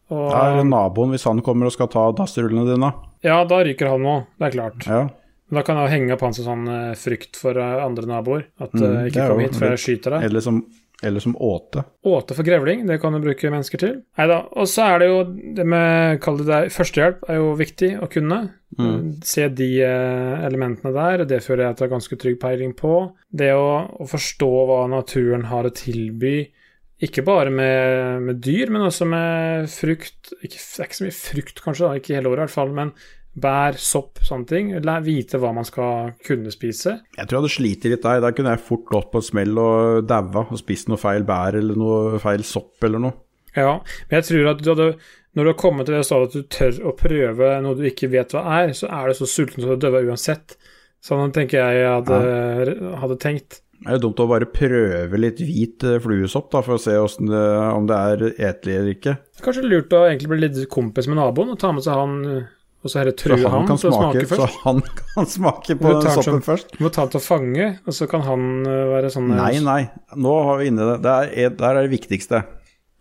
[0.10, 2.92] Og, det er naboen, hvis han kommer og skal ta dassrullene dine.
[3.26, 4.88] ja, da ryker han òg, det er klart.
[4.88, 5.02] Ja.
[5.50, 8.44] Men Da kan jeg henge opp han som sånn eh, frykt for eh, andre naboer.
[8.62, 10.28] At Mm, eh, ikke kom hit før jeg skyter deg.
[10.30, 10.60] Eller som,
[11.04, 11.84] eller som åte.
[12.04, 13.94] Åte for grevling, det kan du bruke mennesker til.
[14.20, 14.42] Nei da.
[14.60, 15.20] Og så er det jo
[15.56, 18.40] det med Kall det det førstehjelp er jo viktig å kunne.
[18.76, 18.86] Mm.
[18.90, 22.76] Eh, Se de eh, elementene der, det føler jeg at jeg har ganske trygg peiling
[22.78, 22.96] på.
[23.32, 26.38] Det å, å forstå hva naturen har å tilby.
[27.00, 30.34] Ikke bare med, med dyr, men også med frukt.
[30.44, 32.76] Ikke, det er ikke så mye frukt, kanskje, da, ikke hele året i hvert fall,
[32.76, 32.92] men
[33.42, 34.74] bær, sopp, sånne ting.
[34.78, 36.98] Lære Vite hva man skal kunne spise.
[37.18, 38.24] Jeg tror jeg hadde slitt litt der.
[38.26, 41.58] Der kunne jeg fort gått på en smell og daua og spist noe feil bær
[41.60, 43.18] eller noe feil sopp eller noe.
[43.56, 44.92] Ja, men jeg tror at du hadde
[45.38, 48.10] når du har kommet til det stadiet at du tør å prøve noe du ikke
[48.12, 50.58] vet hva er, så er du så sulten at du døver uansett.
[51.06, 53.62] Sånn tenker jeg jeg hadde, hadde tenkt.
[53.80, 56.98] Det er jo dumt å bare prøve litt hvit eh, fluesopp da, for å se
[57.30, 59.14] det, om det er etelig eller ikke.
[59.46, 62.18] Kanskje lurt å egentlig bli litt kompis med naboen og ta med seg han,
[62.80, 63.36] og så heller true
[63.68, 64.40] kan til å smake, først.
[64.40, 66.78] så han kan smake på soppen som- først.
[66.78, 69.90] Du må ta den til fange, og så kan han øh, være sånn Nei, nei.
[70.16, 71.02] Nå har vi inne det.
[71.04, 72.44] Det er, der er det viktigste.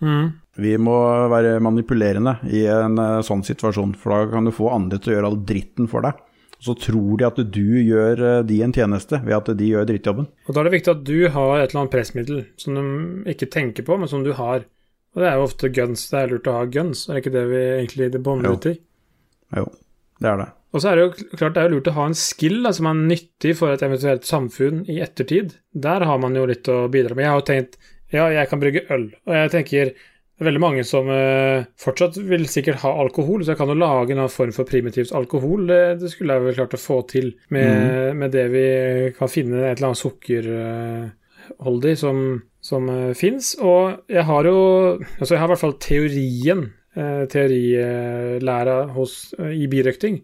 [0.02, 0.32] Mm.
[0.58, 0.94] Vi må
[1.30, 5.16] være manipulerende i en eh, sånn situasjon, for da kan du få andre til å
[5.18, 6.18] gjøre all dritten for deg.
[6.58, 10.26] Så tror de at du gjør eh, de en tjeneste ved at de gjør drittjobben.
[10.48, 12.82] Og da er det viktig at du har et eller annet pressmiddel som de
[13.30, 14.66] ikke tenker på, men som du har.
[15.14, 16.08] Og det er jo ofte guns.
[16.10, 18.66] Det er lurt å ha guns, er det ikke det vi egentlig det bånder ut
[18.66, 18.74] i?
[19.56, 19.68] Jo,
[20.20, 20.48] det er det.
[20.76, 22.74] Og så er det jo klart det er jo lurt å ha en skill da,
[22.76, 25.54] som er nyttig for et eventuelt samfunn i ettertid.
[25.72, 27.24] Der har man jo litt å bidra med.
[27.24, 27.78] Jeg har jo tenkt
[28.12, 29.90] ja, jeg kan brygge øl, og jeg tenker
[30.38, 33.74] det er veldig mange som eh, fortsatt vil sikkert ha alkohol, så jeg kan jo
[33.74, 35.64] lage en form for primitivt alkohol.
[35.66, 38.66] Det, det skulle jeg vel klart å få til med, med det vi
[39.18, 42.22] kan finne, et eller annet sukkerholdig som,
[42.62, 43.56] som uh, fins.
[43.58, 44.60] Og jeg har jo
[45.18, 46.62] Altså, jeg har i hvert fall teorien,
[46.96, 50.22] teorilæra hos, eh, i birøkting.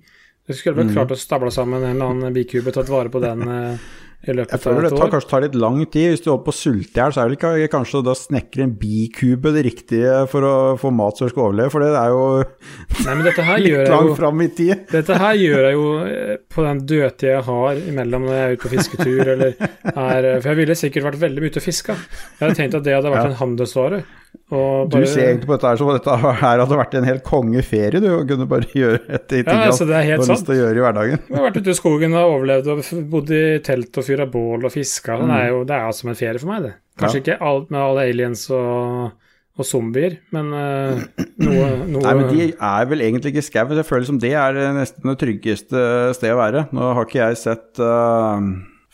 [0.48, 0.94] Jeg skulle vel Mhm.
[0.96, 3.78] klart å stable sammen en eller annen bikube, tatt vare på den eh,
[4.26, 4.60] i løpet av et år.
[4.60, 6.10] Jeg føler det tar, kanskje tar litt lang tid.
[6.12, 8.62] Hvis du holder på å sulte i hjel, så er det ikke kanskje da snekre
[8.64, 12.44] en bikube det riktige for å få mat som skal overleve, for det er jo
[13.04, 14.86] Nei, men dette her gjør litt jeg langt fram i tid.
[14.90, 18.52] Dette her gjør jeg jo eh, på den dødtida jeg har imellom når jeg er
[18.56, 19.54] ute på fisketur, eller
[19.96, 21.94] er For jeg ville sikkert vært veldig mye ute og fiska.
[21.96, 23.30] Jeg hadde tenkt at det hadde vært Ja.
[23.32, 24.04] en handelsvare.
[24.54, 27.24] Og Du ser egentlig på dette her som at dette her hadde vært en helt
[27.26, 30.48] kongeferie, du, og kunne bare gjøre etter Ja, altså, det er du helt har lyst
[30.48, 31.24] til å gjøre i hverdagen.
[31.28, 34.68] Jeg har vært ute i skogen og overlevd og bodd i telt og fyra bål
[34.68, 35.18] og fiska.
[35.18, 35.26] Mm.
[35.26, 36.74] Det er jo det er som en ferie for meg, det.
[37.02, 39.08] Kanskje ikke alt med alle aliens og,
[39.58, 41.00] og zombier, men uh,
[41.42, 43.66] noe, noe Nei, men de er vel egentlig ikke skau.
[43.74, 46.68] Jeg føler som det er nesten det tryggeste stedet å være.
[46.76, 48.38] Nå har ikke jeg sett uh,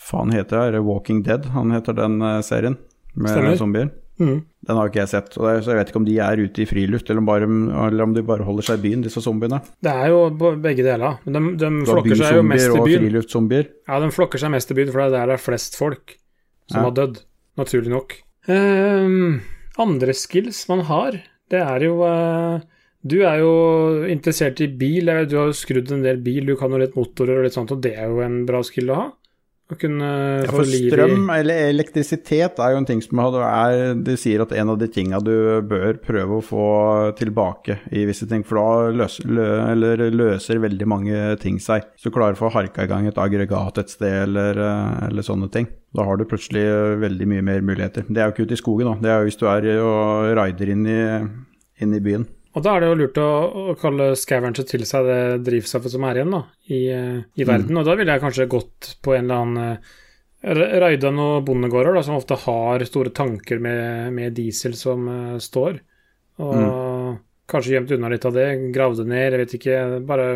[0.01, 0.81] Faen heter det?
[0.81, 2.79] Walking Dead, han heter den eh, serien
[3.15, 3.57] med Stemmer.
[3.61, 3.91] zombier.
[4.21, 4.41] Mhm.
[4.69, 7.09] Den har ikke jeg sett, så jeg vet ikke om de er ute i friluft,
[7.09, 7.47] eller om, bare,
[7.89, 9.63] eller om de bare holder seg i byen, disse zombiene.
[9.83, 10.19] Det er jo
[10.61, 11.17] begge deler.
[11.25, 13.01] Men de, de flokker seg jo mest i og byen.
[13.07, 13.71] friluftszombier.
[13.89, 16.17] Ja, de flokker seg mest i byen, for det er der det er flest folk
[16.71, 16.91] som Ja.
[16.91, 17.23] har dødd.
[17.59, 18.19] Naturlig nok.
[18.49, 19.41] Um,
[19.81, 21.17] andre skills man har,
[21.51, 22.61] det er jo uh,
[23.07, 25.09] Du er jo interessert i bil.
[25.27, 27.73] Du har jo skrudd en del bil, du kan jo litt motorer og litt sånt,
[27.73, 29.07] og det er jo en bra skill å ha.
[29.71, 30.07] Å kunne
[30.43, 34.55] Ja, få for strøm eller elektrisitet er jo en ting som er De sier at
[34.57, 36.65] en av de tinga du bør prøve å få
[37.19, 41.87] tilbake i visse ting, for da løser, lø, eller løser veldig mange ting seg.
[41.97, 45.27] Så du klarer å få harka i gang et aggregat et sted eller, eh, eller
[45.27, 45.71] sånne ting.
[45.95, 46.67] Da har du plutselig
[47.03, 48.07] veldig mye mer muligheter.
[48.09, 48.99] Det er jo ikke ute i skogen, da.
[49.03, 51.01] Det er jo hvis du er og raider inn i,
[51.83, 52.27] inn i byen.
[52.51, 53.31] Og da er det jo lurt å,
[53.71, 57.79] å kalle scavenger til seg det drivstoffet som er igjen da, i, eh, i verden.
[57.79, 59.99] Og da ville jeg kanskje gått på en eller annen uh,
[60.81, 65.79] Raida noen bondegårder da, som ofte har store tanker med, med diesel som uh, står.
[66.41, 67.19] Og
[67.51, 69.79] kanskje gjemt unna litt av det, gravd det ned, jeg vet ikke.
[70.09, 70.29] Bare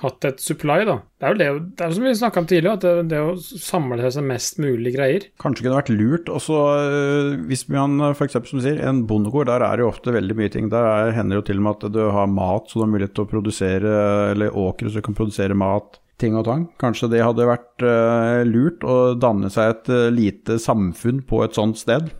[0.00, 0.96] hatt et supply, da.
[1.20, 3.34] Det er jo det, det er som vi snakka om tidligere, at det, det å
[3.40, 5.26] samle seg mest mulig greier.
[5.42, 8.38] Kanskje kunne vært lurt også øh, hvis man f.eks.
[8.38, 10.70] som du sier, en bondegård, der er det jo ofte veldig mye ting.
[10.72, 12.94] Der er, hender det jo til og med at du har mat, så du har
[12.94, 13.96] mulighet til å produsere,
[14.32, 16.00] eller åkre, så du kan produsere mat.
[16.20, 16.66] Ting og tang.
[16.80, 21.56] Kanskje det hadde vært øh, lurt å danne seg et øh, lite samfunn på et
[21.56, 22.10] sånt sted.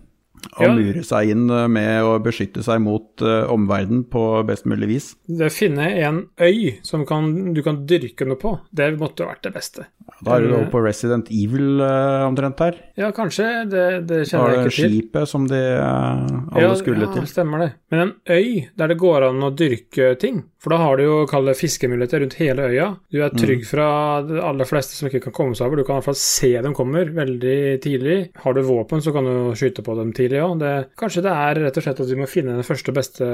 [0.60, 0.72] Ja.
[0.74, 5.08] mure seg inn øh, med å beskytte seg mot uh, omverdenen på best mulig vis.
[5.28, 9.30] Det å finne en øy som kan, du kan dyrke noe på, det måtte jo
[9.30, 9.86] vært det beste.
[10.20, 12.78] Da er du jo på Resident Evil uh, omtrent her.
[12.98, 13.48] Ja, kanskje.
[13.70, 14.82] Det, det kjenner jeg ikke til.
[14.82, 17.28] Da er det skipet som de uh, alle ja, skulle ja, til.
[17.30, 17.70] stemmer det.
[17.92, 21.16] Men en øy der det går an å dyrke ting, for da har du jo
[21.30, 22.88] kalde fiskemuligheter rundt hele øya.
[23.12, 23.88] Du er trygg fra
[24.26, 25.80] de aller fleste som ikke kan komme seg over.
[25.80, 28.18] Du kan i hvert fall se dem kommer veldig tidlig.
[28.42, 30.66] Har du våpen, så kan du skyte på dem tidlig òg.
[31.00, 33.30] Kanskje det er rett og slett at vi må finne den første beste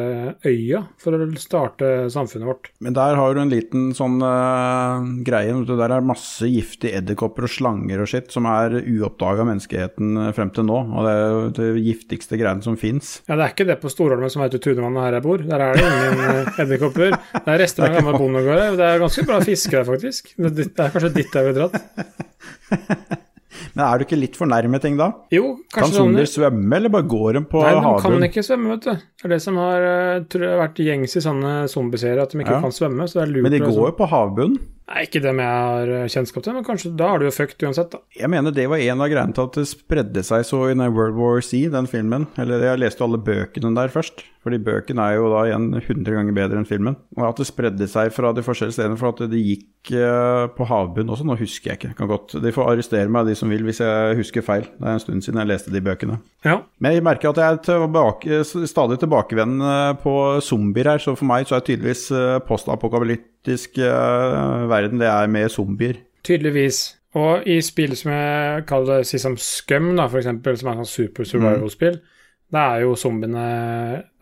[0.47, 2.71] øya for å starte samfunnet vårt.
[2.85, 5.57] Men der har du en liten sånn uh, greie.
[5.67, 10.33] Der er masse giftige edderkopper og slanger og skitt som er uoppdaga av menneskeheten eh,
[10.37, 10.81] frem til nå.
[10.91, 13.21] Og det er jo det giftigste greiene som fins.
[13.31, 15.47] Ja, det er ikke det på Storholmen som heter Tunevannet her jeg bor.
[15.47, 17.15] Der er det ingen eh, edderkopper.
[17.39, 18.63] Det er rester av en gammel bondegård.
[18.67, 18.77] her.
[18.83, 20.35] Det er ganske bra fiske der, faktisk.
[20.37, 21.79] Det er kanskje dit jeg ville dratt.
[23.77, 25.11] Men er du ikke litt for nærme ting da?
[25.33, 27.85] Jo, kanskje sånn zombier svømme, eller bare går de på havbunnen?
[27.85, 29.05] Nei, de kan ikke svømme, vet du.
[29.21, 32.41] Det er det som har eh, tror jeg, vært gjengs i sånne zombieserier, at de
[32.41, 32.61] ikke Ja.
[32.65, 33.09] kan svømme.
[33.09, 34.59] Så det er lurt Men de går jo på havbunnen.
[34.87, 37.65] Nei, ikke dem jeg har eh, kjennskap til, men kanskje da har du jo fucked
[37.67, 37.99] uansett, da.
[38.15, 41.19] Jeg mener det var en av greiene til at det spredde seg så i World
[41.19, 42.29] War C, den filmen.
[42.39, 46.35] Eller jeg leste alle bøkene der først, fordi bøkene er jo da igjen 100 ganger
[46.37, 46.95] bedre enn filmen.
[47.19, 50.69] Og at det spredde seg fra de forskjellige stedene, for at det gikk eh, på
[50.71, 51.97] havbunnen også, nå husker jeg ikke.
[51.99, 54.69] Kan godt, De får arrestere meg, de som vil, hvis jeg husker feil.
[54.79, 56.21] Det er en stund siden jeg leste de bøkene.
[56.47, 56.61] Ja.
[56.79, 61.51] Men jeg merker at jeg er tilbake, stadig tilbakevendende på zombier her, så for meg
[61.51, 65.99] så er tydeligvis eh, postapokalyptisk eh, verden, det er med zombier.
[66.27, 66.85] Tydeligvis.
[67.17, 70.85] Og i spill som jeg kaller det si som Scum, da, for eksempel, som er
[70.85, 71.99] sånn super survival-spill,
[72.53, 73.45] da er jo zombiene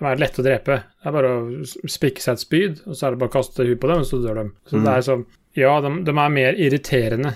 [0.00, 0.78] De er lette å drepe.
[1.02, 3.66] Det er bare å spikke seg et spyd, og så er det bare å kaste
[3.68, 4.44] huet på dem, og så dør de.
[4.70, 5.24] Så det er sånn
[5.60, 7.34] Ja, de, de er mer irriterende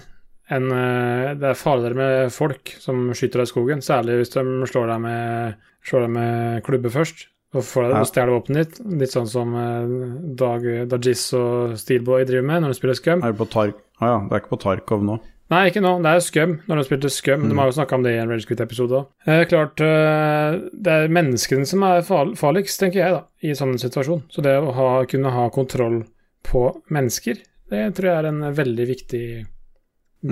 [0.48, 4.44] enn eh, Det er farligere med folk som skyter deg i skogen, særlig hvis de
[4.70, 7.26] slår deg med, slår deg med klubbe først.
[7.56, 8.04] Og får deg Ja.
[8.08, 8.80] stjele våpenet ditt.
[9.00, 9.92] Litt sånn som eh,
[10.40, 13.22] Dag, Dajis og Steelboy driver med når de spiller Scum.
[13.24, 13.76] Er det på Tark...
[14.00, 15.18] Ah, ja, det er ikke på Tarkov nå.
[15.48, 15.94] Nei, ikke nå.
[16.04, 17.46] Det er Scum, når de spilte Scum.
[17.48, 19.06] De har jo snakka om det i en Ragequit-episode òg.
[19.24, 23.78] Eh, klart, eh, det er menneskene som er far farligst, tenker jeg, da, i sånn
[23.80, 24.26] situasjon.
[24.28, 26.02] Så det å ha, kunne ha kontroll
[26.44, 27.40] på mennesker,
[27.72, 29.24] det tror jeg er en veldig viktig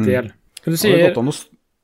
[0.04, 0.32] del.
[0.60, 1.36] Du har det sier gått an å,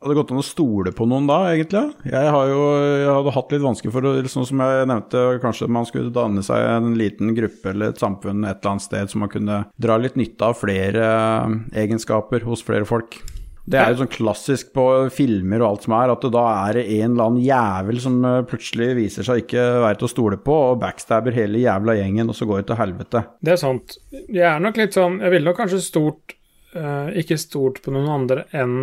[0.03, 1.85] hadde det gått an å stole på noen da, egentlig?
[2.11, 5.87] Jeg jo jeg hadde hatt litt vanskelig for det, Sånn som jeg nevnte, kanskje man
[5.87, 9.31] skulle danne seg en liten gruppe eller et samfunn et eller annet sted, så man
[9.33, 13.21] kunne dra litt nytte av flere eh, egenskaper hos flere folk.
[13.63, 14.85] Det er jo sånn klassisk på
[15.15, 18.19] filmer og alt som er, at det da er det en eller annen jævel som
[18.27, 22.33] eh, plutselig viser seg ikke være til å stole på, og backstabber hele jævla gjengen,
[22.33, 23.25] og så går det til helvete.
[23.39, 23.97] Det er sant.
[24.27, 26.35] Jeg er nok litt sånn Jeg ville nok kanskje stort
[26.75, 28.77] eh, Ikke stort på noen andre enn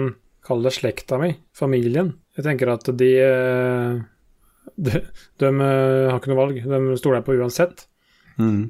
[0.49, 2.15] Kall det slekta mi, familien.
[2.33, 3.99] Jeg tenker at de eh,
[4.79, 5.01] De,
[5.41, 6.61] de eh, har ikke noe valg.
[6.63, 7.85] De stoler jeg på uansett.
[8.41, 8.63] Mm.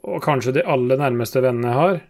[0.00, 2.00] Og kanskje de aller nærmeste vennene jeg har.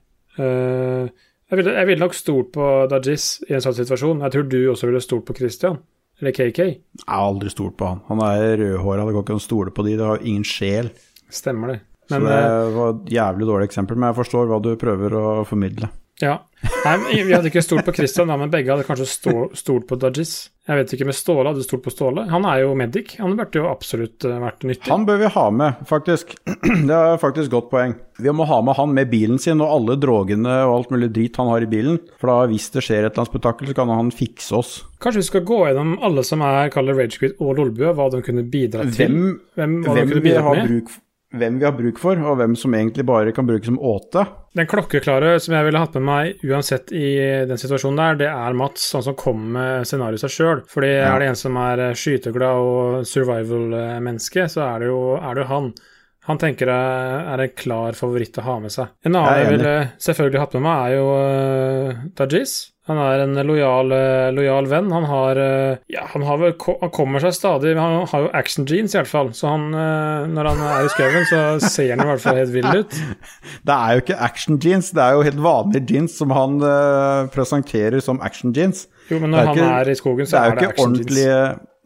[0.41, 4.25] Eh, jeg ville, jeg ville nok stolt på Dajis i en sånn situasjon.
[4.25, 5.81] Jeg tror du også ville stolt på Christian.
[6.21, 6.61] Eller KK.
[6.65, 8.03] Jeg har aldri stolt på han.
[8.09, 9.97] Han er rødhåra, det går ikke an å stole på de.
[10.01, 10.93] Det har ingen sjel.
[11.33, 11.81] Stemmer det.
[12.11, 12.43] Så det
[12.75, 15.91] var et jævlig dårlig eksempel, men jeg forstår hva du prøver å formidle.
[16.23, 16.39] Ja.
[16.85, 19.07] Nei, vi hadde ikke stolt på Christian, da, men begge hadde kanskje
[19.57, 20.51] stolt på Dajis.
[20.69, 22.27] Jeg vet ikke med Ståle hadde stolt på Ståle.
[22.31, 23.17] Han er jo medic.
[23.19, 24.91] Han burde jo absolutt eh, vært nyttig.
[24.93, 26.37] Han bør vi ha med, faktisk.
[26.91, 27.97] Det er faktisk godt poeng.
[28.21, 31.41] Vi må ha med han med bilen sin og alle drogene og alt mulig drit
[31.41, 31.99] han har i bilen.
[32.21, 34.73] For da hvis det skjer et eller annet spetakkel, så kan han fikse oss.
[35.03, 38.45] Kanskje vi skal gå gjennom alle som er kaller Ragequit og Lolbua, hva de kunne
[38.53, 39.11] bidra til.
[39.11, 40.69] Hvem, Hvem, hva de hvem, kunne vi bidra har med.
[40.71, 40.95] bruk,
[41.31, 44.25] hvem vi har bruk for, og hvem som egentlig bare kan brukes som åte.
[44.59, 47.13] Den klokkeklare som jeg ville hatt med meg uansett i
[47.47, 50.65] den situasjonen der, det er Mats, han som kommer med scenarioet seg sjøl.
[50.71, 51.15] Fordi Ja.
[51.15, 55.45] er det en som er eh, skyteglad og survival-menneske, så er det, jo, er det
[55.45, 55.71] jo han.
[56.29, 58.91] Han tenker jeg er en klar favoritt å ha med seg.
[59.07, 62.53] En annen Jeg jeg ville selvfølgelig hatt med meg, er jo uh, Dajis.
[62.91, 64.89] Han er en lojal, eh, lojal venn.
[64.91, 68.67] Han har eh, Ja, han har vel Han kommer seg stadig Han har jo action
[68.67, 69.31] jeans, i hvert fall.
[69.37, 72.55] Så han, eh, når han er i skauen, så ser han i hvert fall helt
[72.57, 72.99] vill ut.
[73.71, 76.59] Det er jo ikke action jeans, det er jo helt vanlige jeans som han
[77.35, 78.87] presenterer som action jeans.
[79.11, 80.95] Jo, men når er han ikke- er i skogen, Det så er er det action
[80.95, 81.15] jeans.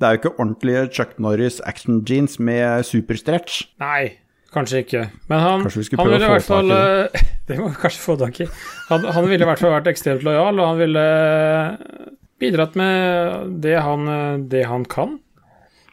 [0.00, 3.64] det er jo ikke ordentlige Chuck Norris action jeans med superstretch.
[3.80, 4.12] Nei,
[4.54, 5.02] kanskje ikke.
[5.30, 8.48] Men han, han ville i hvert fall eh, Det må vi kanskje få tak i.
[8.88, 12.08] Han, han ville i hvert fall vært ekstremt lojal, og han ville eh,
[12.40, 15.18] bidratt med det han, eh, det han kan.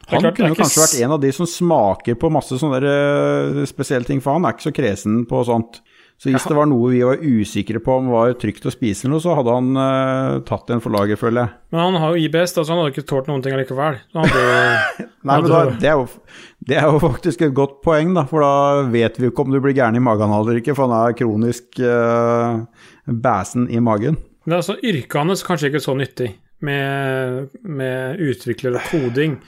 [0.02, 3.66] Det Han klart, kunne ikke kanskje vært en av de som smaker på masse sånne
[3.70, 5.82] spesielle ting, for han er ikke så kresen på sånt.
[6.22, 9.18] Så hvis det var noe vi var usikre på om var trygt å spise noe,
[9.18, 11.50] så hadde han uh, tatt en for laget, føler jeg.
[11.74, 13.98] Men han har jo IBS, da, så han hadde ikke tålt noen ting allikevel.
[14.14, 14.44] Hadde,
[15.26, 16.04] Nei, men da, det, er jo,
[16.70, 19.56] det er jo faktisk et godt poeng, da, for da vet vi jo ikke om
[19.56, 22.62] du blir gæren i magen eller ikke, for han er kronisk uh,
[23.26, 24.20] bæsen i magen.
[24.46, 26.30] Det er altså, yrket hans kanskje ikke så nyttig,
[26.62, 29.40] med, med utvikler og koding.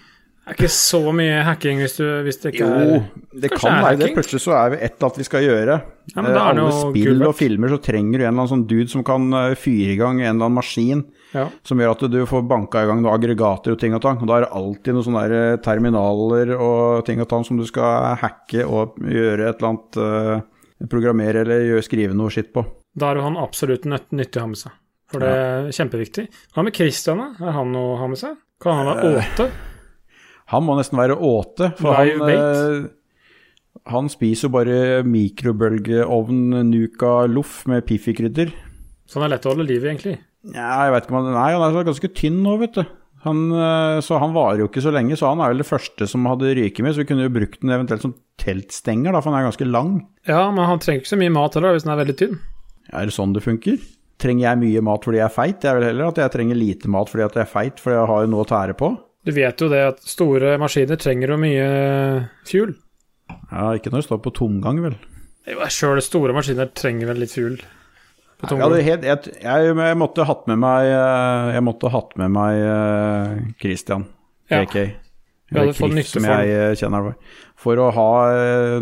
[0.44, 3.78] Det er ikke så mye hacking hvis, du, hvis det ikke Jo, er det kan
[3.80, 4.08] være det.
[4.12, 5.76] Plutselig så er det et eller annet vi skal gjøre.
[6.12, 8.32] Ja, men da Eh, er Alle spill gull og filmer så trenger du en eller
[8.34, 11.04] annen sånn dude som kan eh, fyre i gang en eller annen maskin
[11.34, 11.48] Ja.
[11.66, 14.20] som gjør at du får banka i gang noen aggregater og ting og tang.
[14.20, 17.64] Og da er det alltid noen sånne eh, terminaler og ting og tang som du
[17.66, 20.50] skal hacke og gjøre et eller annet eh,
[20.90, 22.60] Programmere eller gjøre, skrive noe skitt på.
[22.98, 24.72] Da er jo han absolutt nødt, nyttig å ha med seg.
[25.08, 26.24] For det er kjempeviktig.
[26.52, 27.28] Hva med Christian, da?
[27.46, 28.34] Er han å ha med seg?
[28.60, 29.46] Kan han være åte?
[30.52, 34.76] Han må nesten være åte, for Live han, eh, han spiser jo bare
[35.08, 38.52] mikrobølgeovn nuka loff med piffikrydder.
[39.08, 40.18] Så han er lett å holde liv i, egentlig.
[40.52, 42.84] Ja, jeg vet ikke om han Nei, han er ganske tynn nå, vet du.
[43.24, 46.08] Han, eh, så han varer jo ikke så lenge, så han er vel det første
[46.08, 46.92] som hadde ryket med.
[46.92, 49.94] Så vi kunne jo brukt den eventuelt som teltstenger, da, for han er ganske lang.
[50.28, 52.36] Ja, men han trenger ikke så mye mat heller, hvis han er veldig tynn.
[52.92, 53.80] Er det sånn det funker?
[54.20, 55.56] Trenger jeg mye mat fordi jeg er feit?
[55.62, 58.10] Det er vel heller at jeg trenger lite mat fordi jeg er feit, fordi jeg
[58.12, 58.90] har jo noe å tære på.
[59.24, 61.68] Du vet jo det at store maskiner trenger jo mye
[62.48, 62.74] fuel.
[63.50, 64.98] Ja, ikke når det står på tomgang, vel.
[65.72, 67.56] Sjøl store maskiner trenger vel litt fuel.
[68.40, 68.74] På tomgang.
[68.76, 72.60] Ja, helt, jeg, jeg, jeg måtte hatt med meg eh, Jeg måtte hatt med meg
[72.66, 74.08] eh, Christian,
[74.52, 74.64] Ja.
[74.64, 74.76] KK.
[75.52, 77.14] Vi Eller fått Chris, som jeg eh, kjenner det.
[77.60, 78.08] For å ha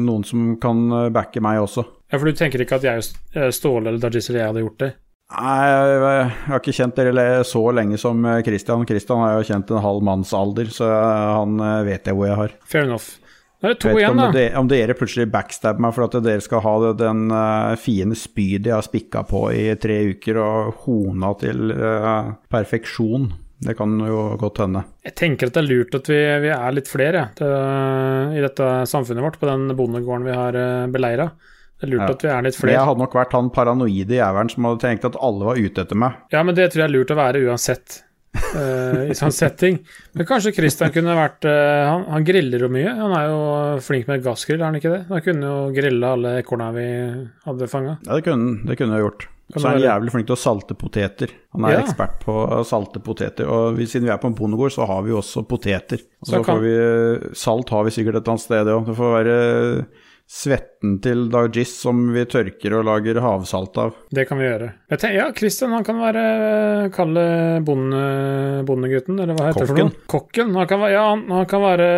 [0.01, 1.85] noen som kan backe meg også.
[2.11, 4.89] Ja, for du tenker ikke at jeg, Ståle eller Dajis eller jeg hadde gjort det?
[5.33, 8.85] Nei, jeg, har ikke kjent dere så lenge som eh, Christian.
[8.89, 12.29] Christian har jo kjent en halv manns alder, så eh, han eh, vet jeg hvor
[12.29, 12.57] jeg har.
[12.69, 13.19] Fair enough.
[13.63, 14.31] Da er det to igjen om, da.
[14.35, 18.73] det, om dere plutselig backstabber meg for at dere skal ha den uh, fiende spydet
[18.73, 23.29] jeg har spikka på i tre uker og hona til uh, perfeksjon.
[23.63, 24.83] Det kan jo godt hende.
[25.07, 28.43] Jeg tenker at det er lurt at vi, vi er litt flere ja, til- i
[28.43, 31.31] dette samfunnet vårt, på den bondegården vi har uh, beleira.
[31.83, 32.15] Det er lurt Ja.
[32.15, 32.77] at vi er litt flere.
[32.77, 35.99] jeg hadde nok vært han paranoide jævelen som hadde tenkt at alle var ute etter
[35.99, 36.13] meg.
[36.31, 38.03] Ja, men det tror jeg er lurt å være uansett.
[38.55, 39.81] uh, I sånn setting.
[40.15, 42.95] Men kanskje Christian kunne vært uh, han, han griller jo mye.
[42.97, 43.43] Han er jo
[43.85, 45.03] flink med gassgrill, er han ikke det?
[45.11, 46.87] Han kunne jo grille alle ekorna vi
[47.45, 47.99] hadde fanga.
[48.07, 49.27] Ja, det kunne, det kunne jeg gjort.
[49.53, 51.29] Så er han jævlig flink til å salte poteter.
[51.53, 51.81] Han er Ja.
[51.83, 53.45] ekspert på å salte poteter.
[53.53, 56.01] Og vi, siden vi er på en bondegård, så har vi jo også poteter.
[56.23, 58.87] Og Så så kan- får vi Salt har vi sikkert et annet sted òg.
[58.87, 59.87] Det får være
[60.33, 63.95] svetten til Dajis som vi tørker og lager havsalt av.
[64.11, 64.71] Det kan vi gjøre.
[64.95, 66.23] Tenker, ja, Christian han kan være
[66.95, 67.25] Kalle
[67.67, 68.03] bonde,
[68.69, 69.91] bondegutten, eller hva heter det for Kokken.
[69.93, 70.07] noe?
[70.15, 70.55] Kokken.
[70.57, 71.91] Han kan, ja, han, han kan være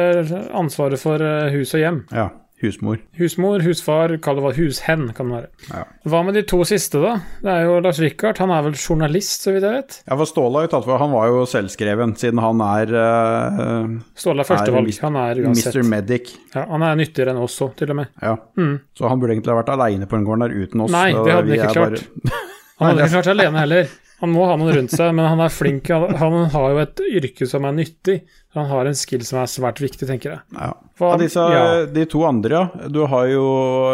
[0.51, 2.01] ansvaret for eh, hus og hjem.
[2.11, 2.28] Ja,
[2.65, 2.99] husmor.
[3.19, 5.49] Husmor, husfar, kall det hva hushen kan det være.
[5.71, 5.83] Ja.
[6.11, 7.15] Hva med de to siste, da?
[7.45, 8.39] Det er jo Lars Rikard.
[8.43, 9.99] Han er vel journalist, så vidt jeg vet.
[10.09, 13.95] Ja, for Ståle har jo tatt for Han var jo selvskreven, siden han er uh,
[14.19, 14.93] Ståle er førstevalg.
[15.05, 15.77] Han er uansett.
[15.79, 15.89] Mr.
[15.95, 16.35] Medic.
[16.55, 18.12] Ja, han er nyttigere enn oss òg, til og med.
[18.23, 18.37] Ja.
[18.59, 18.75] Mm.
[18.97, 20.93] Så han burde egentlig ha vært aleine på den gården der uten oss.
[20.95, 22.01] Nei, det hadde han ikke klart.
[22.01, 22.41] bare-
[22.79, 23.93] Han hadde ikke klart seg alene heller.
[24.25, 25.91] Han må ha noen rundt seg, men han er flink.
[25.93, 28.22] Han, har jo et yrke som er nyttig.
[28.57, 30.41] Han har en skill som er svært viktig, tenker jeg.
[30.57, 30.70] Ja.
[30.97, 31.83] For, disse, ja.
[31.93, 32.89] De to andre, ja.
[32.89, 33.45] Du har jo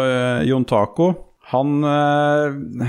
[0.05, 1.09] eh, Jon Taco.
[1.51, 2.85] Han eh,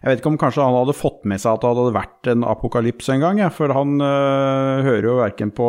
[0.00, 2.46] Jeg vet ikke om kanskje han hadde fått med seg at det hadde vært en
[2.48, 5.68] apokalypse en gang, ja, for han eh, hører jo verken på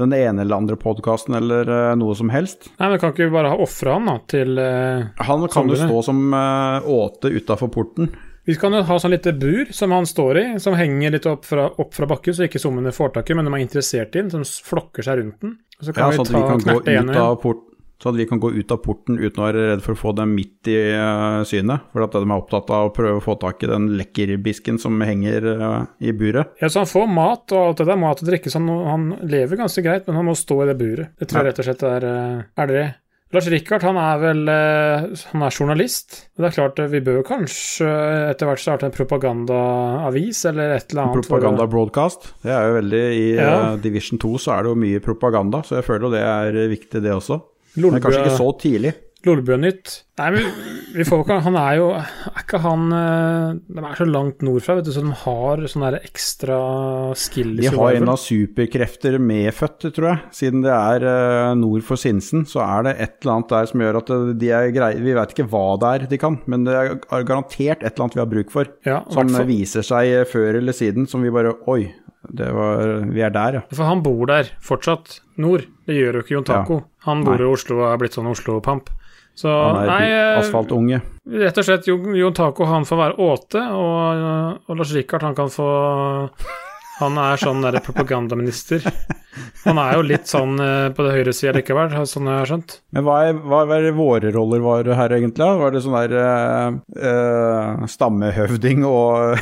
[0.00, 2.70] den ene eller andre podkasten eller eh, noe som helst.
[2.80, 5.76] Nei, men Kan ikke vi bare ha ofra han da, til eh, Han kan jo
[5.82, 8.08] stå som uh, åte utafor porten.
[8.48, 11.68] Vi kan ha sånn lite bur som han står i, som henger litt opp fra,
[11.82, 14.30] opp fra bakken, så ikke summene får tak i, men de er interessert i den,
[14.32, 15.58] som flokker seg rundt den.
[15.80, 17.66] Så kan Ja, sånn at
[18.00, 20.12] så at vi kan gå ut av porten uten å være redd for å få
[20.16, 21.84] dem midt i eh, synet.
[21.92, 24.96] For at de er opptatt av å prøve å få tak i den lekkerbisken som
[25.04, 26.54] henger eh, i buret.
[26.62, 29.04] Ja, så han får mat og alt det der, mat og drikke, så han, han
[29.28, 31.12] lever ganske greit, men han må stå i det buret.
[31.20, 31.50] Det tror jeg Ja.
[31.50, 32.86] rett og slett er, eh, er det.
[33.30, 36.16] Lars Rikard han er vel eh, han er journalist.
[36.34, 37.86] det er klart, eh, vi bør kanskje
[38.32, 41.28] etter hvert starte en propagandaavis eller et eller annet.
[41.28, 42.32] Propaganda broadcast.
[42.42, 43.52] Det er jo veldig I Ja.
[43.72, 46.68] eh, Division 2 så er det jo mye propaganda, så jeg føler jo det er
[46.74, 47.40] viktig, det også.
[47.76, 48.94] Men kanskje ikke så tidlig.
[49.26, 49.92] Lolbø-nytt.
[50.20, 50.46] Nei, men
[50.96, 54.76] vi får ikke Han er jo Er ikke han eh, De er så langt nordfra,
[54.78, 56.58] vet du, så de har sånne der ekstra
[57.18, 60.22] skill De har en av superkrefter medfødt, tror jeg.
[60.40, 63.84] Siden det er eh, nord for Sinsen, så er det et eller annet der som
[63.84, 66.68] gjør at eh, de er greie Vi vet ikke hva det er de kan, men
[66.68, 68.72] det er garantert et eller annet vi har bruk for.
[68.88, 71.82] Ja, Som viser seg før eller siden, som vi bare Oi,
[72.28, 73.62] det var, vi er der, ja.
[73.72, 75.64] For han bor der fortsatt, nord.
[75.88, 76.80] Det gjør jo ikke Jon Taco.
[77.06, 77.46] Han bor Nei.
[77.46, 78.90] i Oslo og er blitt sånn Oslo-pamp.
[79.38, 81.00] Så Han er nei, eh, asfaltunge.
[81.40, 85.52] rett og slett Jon Taco han får være åte, og, og Lars Rikard han kan
[85.52, 85.70] få
[87.00, 88.84] Han er sånn der propagandaminister.
[89.64, 92.74] Han er jo litt sånn eh, på det høyre sida likevel, sånn jeg har skjønt.
[92.92, 95.48] Men hva er, hva er våre roller var her, egentlig?
[95.62, 99.40] Var det sånn der uh, uh, stammehøvding og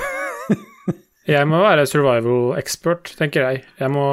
[1.29, 3.65] Jeg må være survival expert, tenker jeg.
[3.77, 4.05] Jeg må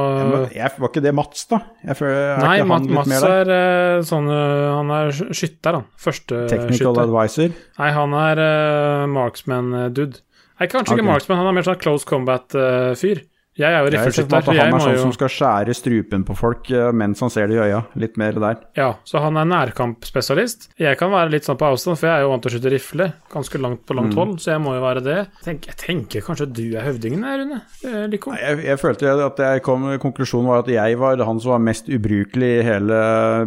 [0.52, 1.62] jeg, Var ikke det Mats, da?
[1.96, 5.86] Føler, er Nei, Mats, Mats er eh, sånn eh, Han er skytter, han.
[5.96, 7.04] Første Technical skytter.
[7.06, 7.56] advisor?
[7.80, 10.20] Nei, han er uh, marksman-dude.
[10.60, 13.24] Nei, kanskje ikke marksman, han er mer sånn close combat-fyr.
[13.58, 15.76] Jeg er jo Jeg sett riffelskytter, at han jeg er sånn jo som skal skjære
[15.78, 17.84] strupen på folk eh, mens han ser det i øya.
[17.96, 18.58] Litt mer der.
[18.76, 20.70] Ja, så han er nærkampspesialist.
[20.80, 22.72] Jeg kan være litt sånn på avstand, for jeg er jo vant til å skyte
[22.74, 24.02] rifle ganske langt på Mm.
[24.02, 25.28] langt hold, så jeg må jo være det.
[25.46, 27.62] Tenk, jeg tenker kanskje du er høvdingen her, Rune?
[27.86, 28.08] Eh,
[28.42, 31.88] Jeg, jeg følte at jeg kom, konklusjonen var at jeg var han som var mest
[31.88, 33.00] ubrukelig i hele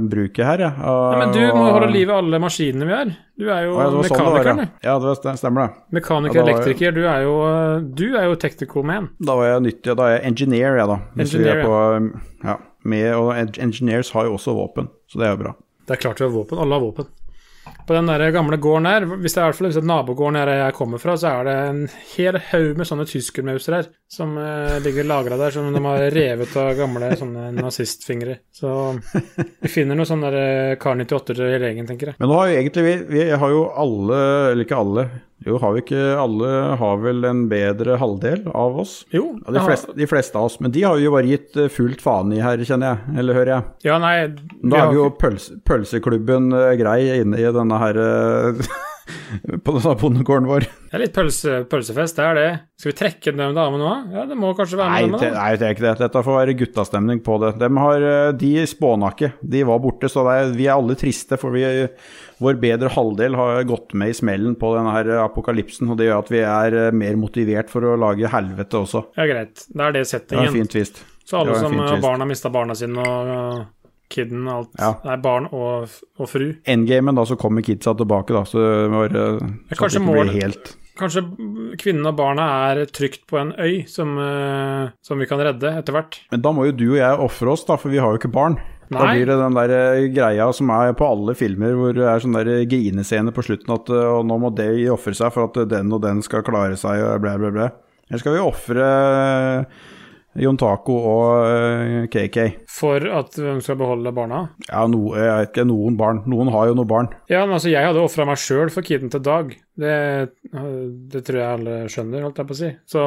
[0.08, 0.58] bruket her.
[0.58, 0.72] Ja.
[0.78, 3.12] Ja, men du må jo holde liv i alle maskinene vi har.
[3.38, 4.94] Du er jo Å, ja, mekanikeren, sånn ja.
[4.98, 5.82] Ja, det stemmer det.
[6.00, 9.06] Mekaniker, Ja, elektriker, du er jo eh, Du er jo technical man.
[9.22, 10.98] Da var jeg nyttig, da er jeg engineer, jeg, da.
[11.22, 13.30] Engineer, er på, ja, med, og
[13.62, 15.54] engineers har jo også våpen, så det er jo bra.
[15.86, 16.58] Det er klart vi har våpen.
[16.58, 17.08] Alle har våpen.
[17.88, 20.38] På den der gamle gården her, hvis det er hvert fall hvis det er nabogården
[20.40, 21.80] her jeg kommer fra, så er det en
[22.16, 26.54] hel haug med sånne tyskermauser her, som eh, ligger lagra der, som de har revet
[26.56, 28.38] av gamle sånne nazistfingre.
[28.56, 28.70] Så
[29.60, 32.16] vi finner noe sånn der eh, Kar 98 til hele gjengen, tenker jeg.
[32.22, 34.20] Men nå har jo egentlig vi, vi har jo alle,
[34.54, 35.04] eller ikke alle,
[35.46, 36.48] jo har vi ikke alle
[36.80, 38.96] har vel en bedre halvdel av oss?
[39.14, 41.68] Jo, Ja, de, fleste, de fleste av oss, men de har jo bare gitt eh,
[41.70, 43.70] fullt faen i her, kjenner jeg, eller hører jeg.
[43.92, 44.16] ja, nei
[44.64, 46.48] Da har er vi jo pølse, pølseklubben
[46.80, 48.00] grei inne i denne her
[49.64, 50.66] På bondegården vår.
[50.88, 52.46] Det er litt pølse, pølsefest, det er det.
[52.80, 53.90] Skal vi trekke den damen nå?
[54.14, 55.42] Ja, det må kanskje være Nei, med dem da.
[55.42, 55.94] nei, det er ikke det.
[56.04, 57.52] Dette får være guttastemning på det.
[57.60, 59.32] De, har, eh, de spåna ikke.
[59.56, 61.64] De var borte, så er, vi er alle triste, for vi,
[62.44, 66.24] vår bedre halvdel har gått med i smellen på denne her apokalypsen, og det gjør
[66.24, 69.08] at vi er eh, mer motivert for å lage helvete også.
[69.18, 69.66] Ja, greit.
[69.68, 70.46] Det er det settingen.
[70.46, 71.04] Det var fint vist.
[71.28, 72.06] Så alle som barna har visst.
[72.06, 73.66] barn mista barna sine, og
[74.16, 74.90] uh, og alt Ja.
[75.04, 76.46] Nei, barn og, og fru.
[76.68, 79.40] Endgamen, da, så kommer kidsa tilbake, da, så det var eh,
[79.72, 81.20] så kanskje det blir helt Kanskje
[81.78, 85.94] kvinnen og barna er trygt på en øy som, uh, som vi kan redde etter
[85.94, 86.18] hvert.
[86.32, 88.32] Men da må jo du og jeg ofre oss, da, for vi har jo ikke
[88.34, 88.58] barn.
[88.88, 92.22] Da blir det den der eh, greia som er på alle filmer, hvor det er
[92.24, 95.60] sånn der grinescene på slutten at eh, og nå må de ofre seg for at
[95.68, 97.68] den og den skal klare seg, og blæ, blæ, blæ.
[98.08, 99.86] Eller skal vi ofre eh,
[100.38, 102.38] Jon Taco og eh, KK?
[102.70, 104.44] For at hun skal beholde barna.
[104.68, 106.22] Ja, no, jeg vet ikke, noen barn.
[106.30, 107.10] Noen har jo noen barn.
[107.30, 109.52] Ja, men altså, jeg hadde ofra meg sjøl for kiden til Dag.
[109.78, 109.98] Det,
[111.12, 112.72] det tror jeg alle skjønner, holdt jeg på å si.
[112.88, 113.04] Så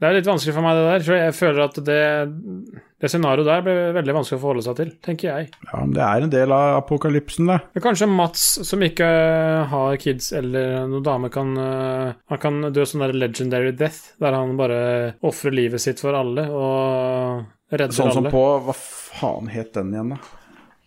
[0.00, 1.02] det er litt vanskelig for meg, det der.
[1.04, 2.00] For jeg føler at det,
[3.04, 5.50] det scenarioet der ble veldig vanskelig å forholde seg til, tenker jeg.
[5.66, 7.58] Ja, men Det er en del av apokalypsen, det.
[7.76, 9.08] Men kanskje Mats, som ikke
[9.68, 14.36] har kids eller noen dame, kan eh, Han kan dø sånn der legendary death, der
[14.38, 14.80] han bare
[15.26, 17.44] ofrer livet sitt for alle og
[17.76, 18.32] redder Sånn som alle.
[18.32, 20.36] på Hva faen het den igjen, da?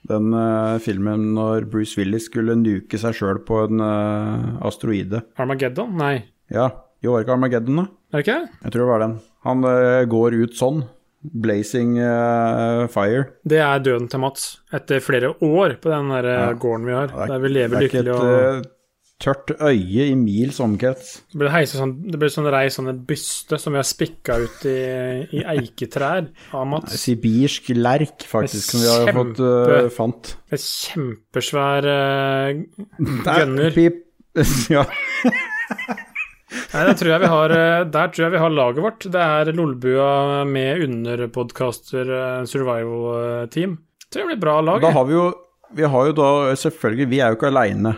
[0.10, 5.22] Den uh, filmen når Bruce Willis skulle nuke seg sjøl på en uh, asteroide.
[5.40, 5.94] Armageddon?
[6.02, 6.18] Nei.
[6.52, 6.66] Ja,
[7.04, 7.86] Jo, var det ikke Armageddon, da?
[8.14, 8.36] Er det ikke?
[8.64, 9.16] Jeg tror det var den.
[9.44, 10.84] Han uh, går ut sånn.
[11.24, 13.26] Blazing uh, fire.
[13.48, 14.46] Det er døden til Mats,
[14.76, 16.46] etter flere år på den der ja.
[16.60, 18.06] gården vi har, Ja, er- der vi lever lykkelig.
[18.08, 18.72] Det er ikke et og eh,
[19.24, 21.14] tørt øye i mils omkrets.
[21.32, 24.78] Det ble sånn, det ble sånn rei sånne byste som vi har spikka ut i,
[25.40, 26.28] i eiketrær
[26.60, 26.98] av Mats.
[27.04, 30.34] Sibirsk lerk, faktisk, som vi har fått eh, fant.
[30.52, 32.64] En kjempesvær uh,
[33.28, 33.84] gunner.
[34.74, 34.82] Ja.
[36.74, 39.06] Nei, der tror har, eh, der tror jeg vi har laget vårt.
[39.14, 43.78] Det er Lolbua med underpodcaster uh, survival-team.
[44.10, 44.82] Tror jeg blir bra lag.
[44.84, 45.32] Da har vi jo
[45.74, 47.96] Vi har jo da selvfølgelig Vi er jo ikke aleine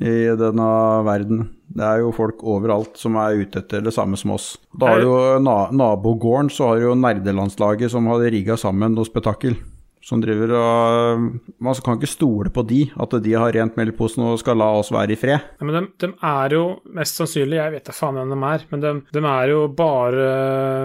[0.00, 0.68] i denne
[1.04, 1.42] verden.
[1.68, 4.54] Det er jo folk overalt som er ute etter det samme som oss.
[4.72, 8.96] Da har du jo na nabogården, så har du jo nerdelandslaget som har rigga sammen
[8.96, 9.58] noe spetakkel.
[10.02, 11.26] Som driver og
[11.62, 14.58] Man kan ikke stole på de, at de har rent mel i posen og skal
[14.58, 15.46] la oss være i fred.
[15.60, 16.64] Ja, men de, de er jo
[16.98, 20.26] mest sannsynlig Jeg vet da faen hvem de er, men de, de er jo bare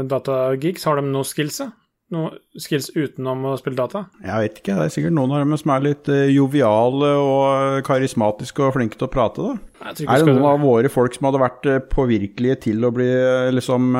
[0.09, 0.86] datagigs.
[0.86, 1.63] Har de noe skills?
[2.08, 2.18] Da?
[2.18, 4.05] Noe skills utenom å spille data?
[4.24, 7.82] Jeg vet ikke, det er sikkert noen av dem som er litt eh, joviale og
[7.88, 9.58] karismatiske og flinke til å prate, da.
[9.91, 13.51] Er det noen av våre folk som hadde vært eh, påvirkelige til å bli eh,
[13.55, 13.91] liksom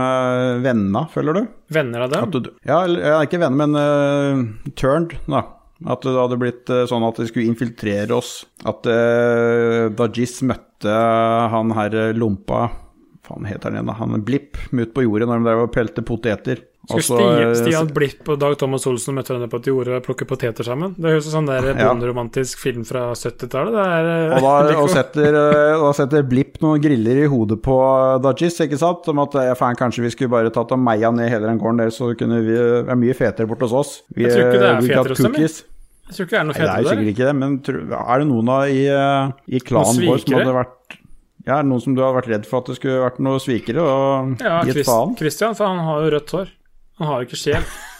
[0.64, 1.53] venner, føler du?
[1.68, 2.32] venner av dem?
[2.32, 2.82] Du ja,
[3.20, 5.43] ikke venner, men uh, turned, da.
[5.86, 8.41] At det hadde blitt eh, sånn at de skulle infiltrere oss.
[8.66, 10.93] At uh, Dajis møtte
[11.53, 12.68] han her eh, lompa
[13.28, 13.97] Faen heter han igjen, da?
[13.99, 16.62] Han Blipp ut på jordet når de drev og pelte poteter.
[16.88, 20.06] Skulle Stian, eh, Stian Blipp og Dag Thomas Olsen møtte hverandre på et jorde og
[20.06, 20.94] plukke poteter sammen?
[20.96, 23.76] Det høres ut som sånn der bonderomantisk film fra 70-tallet.
[23.76, 27.60] Det er eh, Og da, og setter, eh, da setter Blipp noen griller i hodet
[27.66, 27.76] på
[28.24, 29.10] Dajis, ikke sant?
[29.12, 31.92] Om at faen, kanskje vi skulle bare tatt og meia ned hele den gården der,
[31.92, 33.92] så kunne vi er mye fetere borte hos oss.
[34.16, 35.58] Vi, Jeg tror ikke det er fetere hos dem, jeg.
[36.14, 36.72] tror ikke det er noe fetere der.
[36.72, 37.58] det er jo sikkert ikke det, men
[38.00, 38.84] er det noen av i,
[39.60, 40.96] i klanen vår som hadde vært
[41.48, 43.40] Ja, er det noen som du hadde vært redd for at det skulle vært noen
[43.44, 45.14] svikere og Ja, gitt faen?
[45.20, 46.54] Christian, for han har jo rødt hår.
[46.98, 47.68] Han har jo ikke sjel.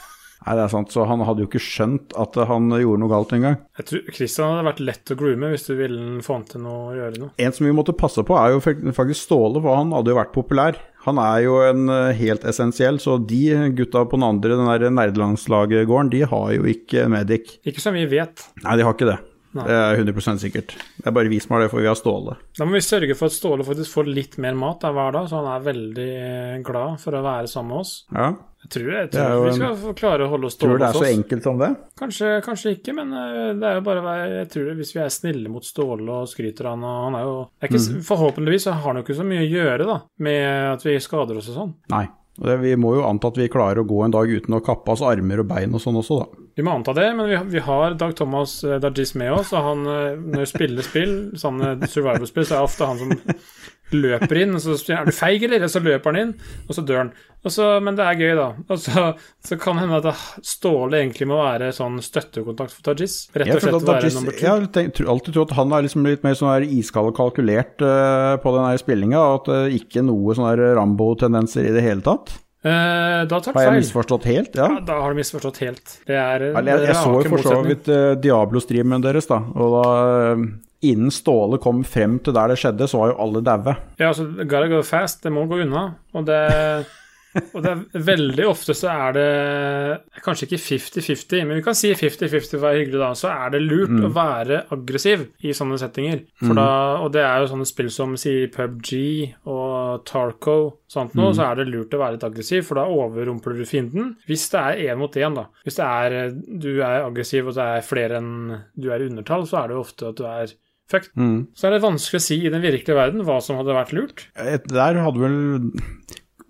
[0.48, 3.34] Nei, det er sant, så han hadde jo ikke skjønt at han gjorde noe galt
[3.36, 3.58] engang.
[3.80, 6.92] Jeg tror Christian hadde vært lett å groome hvis du ville få han til noe
[6.92, 7.34] å gjøre noe.
[7.42, 10.32] En som vi måtte passe på, er jo faktisk Ståle, for han hadde jo vært
[10.36, 10.80] populær.
[11.08, 13.42] Han er jo en eh, helt essensiell, så de
[13.76, 17.58] gutta på den andre, den der nerdelandslaggården, de har jo ikke Medic.
[17.68, 18.48] Ikke som vi vet.
[18.64, 19.20] Nei, de har ikke det.
[19.56, 19.64] Nei.
[19.66, 20.74] Det er 100 sikkert.
[20.98, 22.36] Det er bare vi som har det, for vi har Ståle.
[22.58, 25.30] Da må vi sørge for at Ståle faktisk får litt mer mat da, hver dag,
[25.32, 27.94] så han er veldig eh, glad for å være sammen med oss.
[28.14, 28.28] Ja,
[28.64, 29.96] Jeg tror, jeg Det tror vi skal en...
[29.96, 31.12] klare å holde oss Tror du det er så oss.
[31.14, 31.70] enkelt som det?
[32.02, 35.52] Kanskje, kanskje ikke, men eh, det er jo bare Jeg tror Hvis vi er snille
[35.54, 38.02] mot Ståle og skryter han, og han er jo er ikke, Mm.
[38.10, 41.50] Forhåpentligvis har han jo ikke så mye å gjøre da med at vi skader oss
[41.54, 41.74] og sånn.
[41.94, 42.06] Nei.
[42.38, 45.02] Vi må jo anta at vi klarer å gå en dag uten å kappe oss
[45.06, 46.44] armer og bein og sånn også, da.
[46.58, 49.62] Vi må anta det, men vi, vi har Dag Thomas eh, Dajis med oss, og
[49.62, 53.12] han eh, når vi spiller spill, sånne survival-spill, så er det ofte han som
[53.94, 55.68] løper inn, og så sier han, er du feig, eller?
[55.68, 56.32] Og så løper han inn,
[56.66, 57.12] og så dør han.
[57.46, 58.48] Og så, men det er gøy, da.
[58.74, 59.04] Og så,
[59.46, 63.20] så kan det hende at Ståle egentlig må være sånn støttekontakt for Dajis.
[63.38, 64.42] Rett og slett være nummer to.
[64.42, 67.86] jeg har tenkt, alltid trodd at han er liksom litt mer sånn iskald og kalkulert
[67.86, 72.34] uh, på den spillinga, og at det ikke noe sånn Rambo-tendenser i det hele tatt.
[72.68, 74.56] Eh, da tar du Har jeg misforstått helt?
[74.58, 74.68] Ja.
[74.76, 75.98] Ja, da har du misforstått helt.
[76.08, 79.76] Det er Eller jeg, jeg så jo for så vidt uh, Diablo-streamen deres, da, og
[79.78, 79.92] da
[80.34, 80.48] eh,
[80.88, 83.74] Innen Ståle kom frem til der det skjedde, så var jo alle daue.
[83.98, 85.24] Ja, altså, gotta go fast.
[85.24, 85.88] Det må gå unna.
[86.14, 86.42] Og det,
[87.54, 89.28] og det er veldig ofte så er det
[90.26, 93.10] Kanskje ikke 50-50, men vi kan si 50-50 for å være hyggelig, da.
[93.18, 96.24] Så er det lurt å være aggressiv i sånne settinger.
[96.42, 96.68] For da,
[97.06, 98.92] og det er jo sånne spill som sier PubG
[99.48, 100.58] og Tarco,
[100.92, 104.14] sånt noe, så er det lurt å være litt aggressiv, for da overrumpler du fienden.
[104.28, 105.48] Hvis det er én mot én, da.
[105.64, 108.32] Hvis det er, du er aggressiv og det er flere enn
[108.76, 110.56] du er i undertall, så er det jo ofte at du er
[110.88, 111.12] fucked.
[111.58, 114.28] Så er det vanskelig å si i den virkelige verden hva som hadde vært lurt.
[114.72, 115.38] Der hadde vel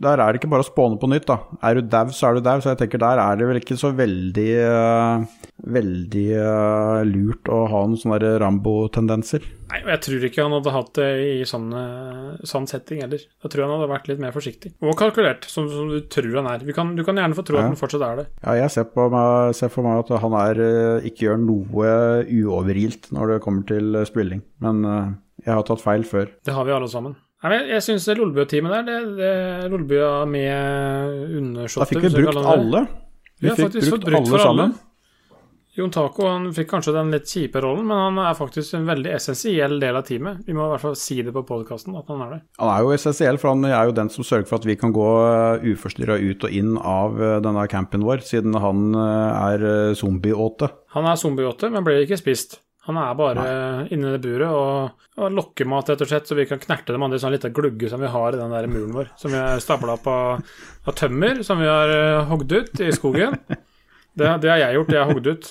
[0.03, 1.39] Der er det ikke bare å spåne på nytt, da.
[1.65, 2.59] Er du dau, så er du dau.
[2.61, 5.23] Så jeg tenker der er det vel ikke så veldig uh,
[5.57, 9.47] Veldig uh, lurt å ha noen sånne Rambo-tendenser.
[9.71, 11.65] Nei, og jeg tror ikke han hadde hatt det i sånn,
[12.47, 13.25] sånn setting heller.
[13.25, 14.75] Jeg tror han hadde vært litt mer forsiktig.
[14.85, 16.63] Og kalkulert, som, som du tror han er.
[16.63, 17.65] Vi kan, du kan gjerne få tro Ja.
[17.65, 18.27] at han fortsatt er det.
[18.45, 20.63] Ja, jeg ser, på meg, ser for meg at han er,
[21.09, 21.91] ikke gjør noe
[22.37, 24.45] uovergilt når det kommer til spilling.
[24.63, 26.29] Men uh, jeg har tatt feil før.
[26.45, 27.17] Det har vi alle sammen.
[27.43, 32.49] Nei, men jeg syns Lolbø-teamet der, det, det Lolbøa med undersåtter Da fikk vi brukt
[32.55, 32.83] alle.
[33.37, 34.71] Vi har fikk brukt, brukt for alle.
[35.77, 39.11] Jon Taco han fikk kanskje den litt kjipe rollen, men han er faktisk en veldig
[39.13, 40.39] essensiell del av teamet.
[40.47, 42.39] Vi må i hvert fall si det på podkasten at han er det.
[42.57, 44.95] Han er jo essensiell, for han er jo den som sørger for at vi kan
[44.95, 45.09] gå
[45.75, 50.71] uforstyrra ut og inn av eh, denne campen vår, siden han eh, er eh, zombieåte.
[50.97, 52.63] Han er zombieåte, men ble ikke spist.
[52.87, 53.43] Han er bare
[53.91, 57.03] inni det buret og, og lokker mat, rett og slett, så vi kan knerte dem
[57.03, 59.09] andre i sånn liten glugge som vi har i den der muren vår.
[59.19, 60.53] Som vi har stabla opp av,
[60.87, 63.35] av tømmer, som vi har uh, hogd ut i skogen.
[64.17, 65.49] Det, det har jeg gjort, det har jeg hogd ut.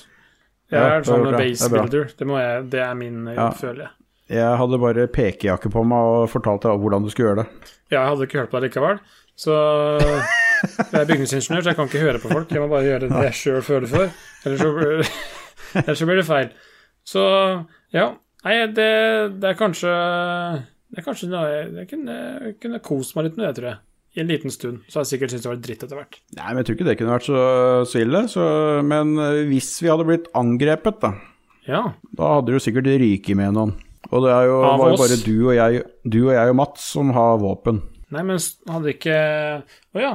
[0.73, 2.09] Jeg Ja, er er sånn er base builder.
[2.19, 3.51] Det, må jeg, det er min jobb, Ja.
[3.61, 3.93] føler jeg.
[4.41, 7.75] Jeg hadde bare pekejakke på meg og fortalt deg hvordan du skulle gjøre det.
[7.93, 8.99] Ja, jeg hadde ikke hørt på deg likevel.
[9.39, 9.55] Så
[10.01, 12.51] jeg er bygningsingeniør, så jeg kan ikke høre på folk.
[12.51, 14.09] Jeg må bare gjøre det jeg sjøl føler for.
[14.49, 15.13] Ellers så, blir-
[15.85, 16.51] ellers så blir det feil.
[17.07, 17.23] Så
[17.95, 18.09] ja.
[18.47, 18.87] Nei, det,
[19.43, 19.91] det er kanskje
[20.93, 23.69] Det er kanskje noe jeg, jeg kunne, jeg kunne kost meg litt med det, tror
[23.73, 23.81] jeg.
[24.17, 24.79] I en liten stund.
[24.89, 26.19] Så har jeg sikkert syntes det var dritt etter hvert.
[26.39, 27.41] Nei, men jeg tror ikke det kunne vært så,
[27.91, 28.23] så ille.
[28.33, 28.45] Så,
[28.89, 31.11] men eh, hvis vi hadde blitt angrepet, da,
[31.69, 31.83] Ja.
[32.17, 33.75] da hadde du sikkert ryket med noen.
[34.09, 36.87] Og det er jo, var jo bare du og, jeg, du og jeg og Mats
[36.95, 37.83] som har våpen.
[38.15, 38.39] Nei, men
[38.71, 39.17] hadde ikke
[39.99, 40.13] Å ja.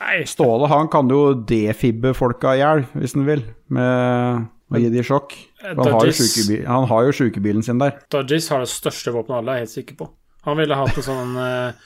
[0.00, 3.44] Nei, Ståle han kan jo defibbe folka i hjel, hvis han vil,
[3.76, 5.34] med å gi de sjokk.
[5.60, 7.96] For Han har, Dodges- han har jo sjukebilen sin der.
[8.10, 10.10] Dodges har det største våpenet alle, er helt sikker på.
[10.44, 11.84] Han ville hatt en sånn eh,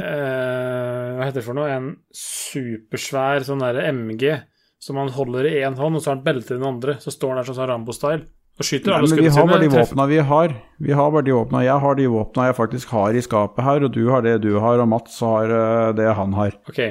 [0.00, 1.68] eh, Hva heter det for noe?
[1.68, 4.40] En supersvær sånn der MG
[4.82, 6.96] som han holder i én hånd, og så har han beltet i den andre.
[7.02, 8.24] Så står han der som sånn Rambo-style
[8.58, 9.22] og skyter alle sine.
[9.24, 9.68] vi har bare de.
[9.72, 10.54] Våpna vi har.
[10.82, 11.62] Vi har bare de våpna.
[11.64, 14.50] Jeg har de våpna jeg faktisk har i skapet her, og du har det du
[14.60, 16.56] har, og Mats har eh, det han har.
[16.68, 16.82] Ok.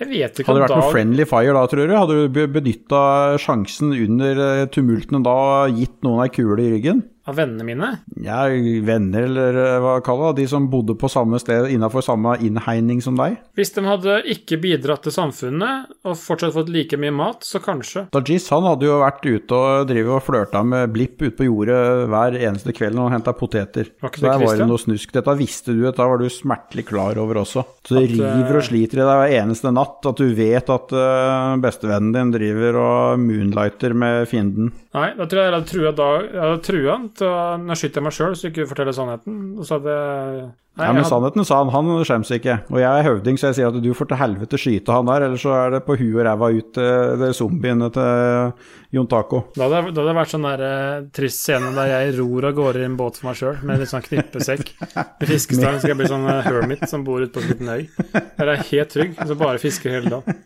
[0.00, 1.94] Jeg vet ikke Hadde det vært noe friendly fire da, tror du?
[1.98, 3.00] Hadde du benytta
[3.42, 5.34] sjansen under eh, tumultene da
[5.66, 7.02] og gitt noen ei kule i ryggen?
[7.28, 7.90] Av vennene mine
[8.24, 8.44] Ja,
[8.86, 10.44] venner, eller eh, hva kaller det?
[10.44, 13.38] De som bodde på samme sted innafor samme innhegning som deg?
[13.58, 18.06] Hvis de hadde ikke bidratt til samfunnet og fortsatt fått like mye mat, så kanskje.
[18.14, 21.80] Dajis han hadde jo vært ute og drivet og flørta med Blipp ute på jordet
[22.10, 23.92] hver eneste kveld når han henta poteter.
[24.00, 25.14] Var ikke Så det der var det noe snusk.
[25.14, 27.64] Dette visste du, dette var du smertelig klar over også.
[27.86, 30.72] Så det At, river og eh, sliter i deg hver eneste natt at du vet
[30.74, 34.72] at eh, bestevennen din driver og moonlighter med fienden.
[34.90, 38.02] Nei, da tror jeg jeg hadde trua Dag Jeg hadde trua han til å jeg
[38.02, 39.36] meg sjøl, så ikke forteller sannheten.
[39.54, 42.54] Og så hadde jeg Nei, Ja, men hadde, sannheten sa han, han skjemmes ikke.
[42.70, 45.26] Og jeg er høvding, så jeg sier at du får til helvete skyte han der,
[45.26, 48.52] ellers så er det på huet og ræva ut til det zombiene til
[48.96, 49.42] Jon Taco.
[49.58, 52.88] da hadde, det vært sånn der eh, trist scene der jeg ror av gårde i
[52.88, 54.74] en båt for meg sjøl, med litt sånn knippesekk.
[54.94, 57.86] Med fiskestang skal jeg bli sånn eh, hermit som bor ute på en liten øy.
[58.14, 60.42] Der er jeg helt trygg, så bare fisker hele dagen.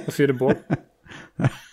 [0.00, 0.56] Og fyrer bål.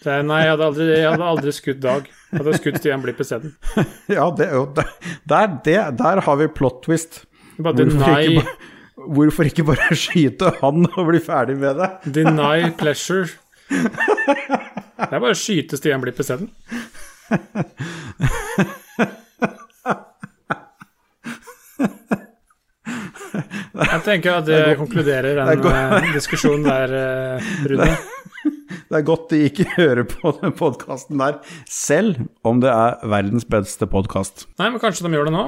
[0.04, 2.10] Så nei, jeg hadde, aldri, jeg hadde aldri skutt Dag.
[2.32, 3.56] Jeg hadde skutt Stian Blipp isteden.
[4.18, 4.68] Ja, det, er
[5.32, 7.24] der, det, der har vi plot twist.
[7.58, 8.42] Bare deny,
[9.16, 11.90] hvorfor ikke bare skyte han og bli ferdig med det?
[12.20, 13.30] deny pleasure.
[13.70, 16.52] Det er bare å skyte Stian Blipp isteden.
[23.76, 26.04] Jeg tenker at det konkluderer er den godt.
[26.06, 27.90] eh, diskusjonen der, eh, Rune.
[28.90, 31.40] Det er godt de ikke hører på den podkasten der,
[31.70, 34.48] selv om det er verdens beste podkast.
[34.62, 35.48] Nei, men kanskje de gjør det nå?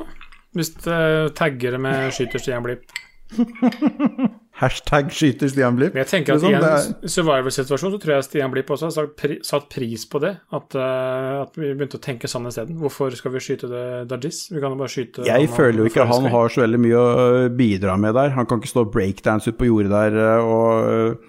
[0.57, 1.01] Hvis de
[1.37, 2.87] tagger det med 'skyter Stian Blipp'.
[4.57, 5.93] Hashtag skyter Stian Blipp.
[5.93, 9.09] Men jeg tenker at Liksom, i en survival-situasjon så tror jeg Stian Blipp også har
[9.19, 10.33] pri satt pris på det.
[10.55, 12.79] At, uh, at vi begynte å tenke sånn isteden.
[12.81, 14.47] Hvorfor skal vi skyte det Dajis?
[14.49, 17.27] Vi kan jo bare skyte Jeg føler jo ikke han har så veldig mye å
[17.53, 18.33] bidra med der.
[18.37, 21.27] Han kan ikke stå breakdance ut på jordet der eh, og,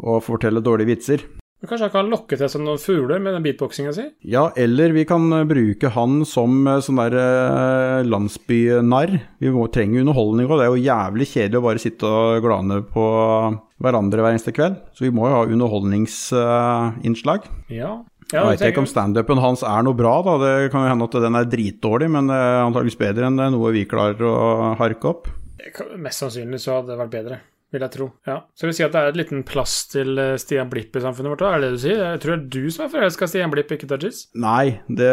[0.00, 1.28] og fortelle dårlige vitser.
[1.60, 4.06] Men Kanskje han kan lokke til seg noen fugler med den beatboxinga si?
[4.32, 9.12] Ja, eller vi kan eh, bruke han som eh, sånn der eh, landsbynarr.
[9.44, 10.56] Vi må, trenger underholdning òg.
[10.56, 13.04] Det er jo jævlig kjedelig å bare sitte og glane på
[13.76, 14.80] hverandre hver eneste kveld.
[14.96, 17.50] Så vi må jo ha underholdningsinnslag.
[17.68, 17.98] Ja.
[18.30, 20.38] Jeg vet ikke om standupen hans er noe bra, da.
[20.40, 23.50] Det kan jo hende at den er dritdårlig, men det er antakeligvis bedre enn det,
[23.52, 25.28] noe vi klarer å harke opp.
[26.00, 27.40] Mest sannsynlig så hadde det vært bedre,
[27.70, 28.06] vil jeg tro.
[28.26, 28.36] Ja.
[28.58, 31.30] Så vil si at det er et liten plass til eh, Stian Blipp i samfunnet
[31.34, 31.52] vårt, da?
[31.54, 32.00] Er det det du sier?
[32.16, 34.24] Jeg tror det er du som er forelska i Stian Blipp, ikke Dudgies?
[34.34, 35.10] Nei, det,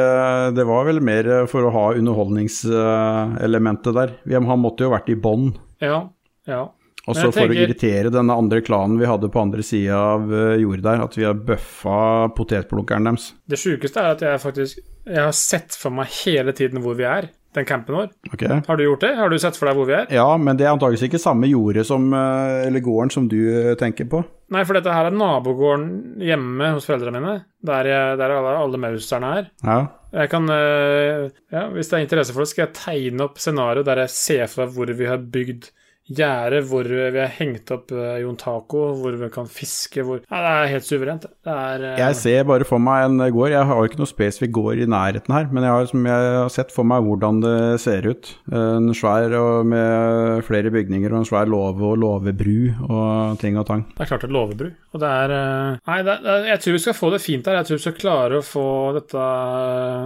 [0.58, 4.16] det var vel mer for å ha underholdningselementet der.
[4.26, 5.56] Vi- Han måtte jo vært i bånn.
[5.82, 6.10] Ja.
[6.48, 6.64] Ja.
[7.08, 10.34] Og så for for å irritere denne andre klanen vi hadde på andre sida av
[10.34, 13.30] eh, jordet der, at vi har bøffa potetplukkeren deres.
[13.48, 17.06] Det sjukeste er at jeg faktisk Jeg har sett for meg hele tiden hvor vi
[17.08, 18.10] er, den campen vår.
[18.34, 18.62] Okay.
[18.68, 19.14] Har du gjort det?
[19.18, 20.08] Har du sett for deg hvor vi er?
[20.14, 23.74] Ja, men det er antakeligvis ikke samme jordet som, eh, eller gården som du eh,
[23.80, 24.24] tenker på.
[24.54, 27.40] Nei, for dette her er nabogården hjemme hos foreldrene mine.
[27.68, 29.50] Der, jeg, der alle, alle mauserne er.
[29.66, 29.80] Ja.
[30.18, 33.90] Jeg kan eh, Ja, hvis det er interesse for det, skal jeg tegne opp scenarioet
[33.90, 35.68] der jeg ser for meg hvor vi har bygd
[36.08, 40.40] gjerde hvor vi har hengt opp eh, Jon Taco, hvor vi kan fiske hvor ja,
[40.44, 41.28] Det er helt suverent.
[41.44, 41.94] er uh...
[42.00, 43.52] Jeg ser bare for meg en gård.
[43.52, 46.32] Jeg har jo ikke noe spesifikk gård i nærheten her, men jeg har, som jeg
[46.38, 48.32] har sett for meg hvordan det ser ut.
[48.54, 53.68] En svær og med flere bygninger og en svær låve og låvebru og ting og
[53.70, 53.84] tang.
[53.96, 54.72] Det er klart et låvebru.
[54.96, 55.82] Og det er uh...
[55.92, 57.60] Nei, det, er, jeg tror vi skal få det fint her.
[57.60, 59.26] Jeg tror vi skal klare å få dette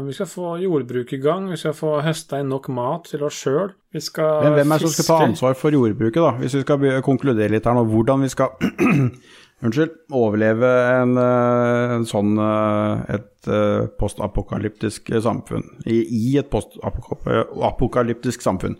[0.08, 1.52] Vi skal få jordbruk i gang.
[1.52, 3.72] Vi skal få høsta inn nok mat til oss sjøl.
[3.92, 6.32] Vi skal Men hvem er det som skal ta ansvar for jordbruket, da?
[6.40, 8.54] Hvis vi skal konkludere litt her nå, hvordan vi skal
[9.62, 15.68] Unnskyld, overleve en, eh, en sånn eh, et eh, postapokalyptisk samfunn.
[15.86, 18.80] I, I et postapokalyptisk samfunn.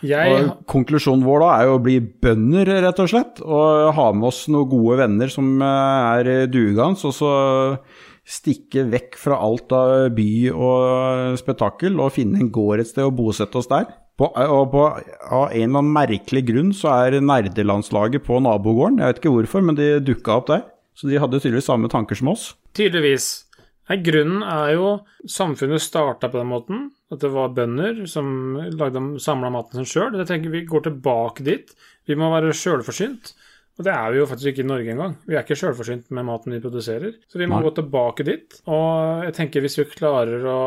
[0.00, 3.42] Jeg konklusjonen vår da er jo å bli bønder, rett og slett.
[3.44, 7.04] Og ha med oss noen gode venner som er dugans.
[7.04, 7.34] og så
[8.22, 13.18] stikke vekk fra alt av by og spetakkel og finne en gård et sted og
[13.18, 13.90] bosette oss der.
[14.22, 14.82] På, og på,
[15.34, 19.00] av en eller annen merkelig grunn så er nerdelandslaget på nabogården.
[19.02, 20.62] Jeg vet ikke hvorfor, men de dukka opp der.
[20.94, 22.52] Så de hadde tydeligvis samme tanker som oss.
[22.78, 23.32] Tydeligvis.
[23.90, 24.90] Nei, grunnen er jo
[25.28, 26.84] Samfunnet starta på den måten.
[27.12, 30.14] At det var bønder som lagde samla maten sin sjøl.
[30.20, 31.74] Jeg tenker vi går tilbake dit.
[32.06, 33.34] Vi må være sjølforsynt.
[33.80, 35.14] Og det er vi jo faktisk ikke i Norge engang.
[35.26, 37.14] Vi er ikke sjølforsynt med maten vi produserer.
[37.26, 37.66] Så vi må Nei.
[37.66, 38.58] gå tilbake dit.
[38.68, 40.58] Og jeg tenker hvis vi klarer å,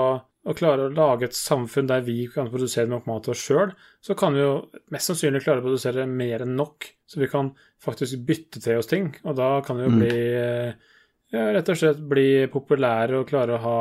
[0.46, 3.72] å klare å lage et samfunn der vi kan produsere nok mat til oss sjøl,
[4.06, 4.52] så kan vi jo
[4.94, 6.86] mest sannsynlig klare å produsere mer enn nok.
[7.10, 7.50] Så vi kan
[7.82, 9.10] faktisk bytte til oss ting.
[9.26, 10.00] Og da kan vi jo Mm.
[10.04, 10.74] bli eh,
[11.34, 13.80] ja, rett og slett bli populære og klare å ha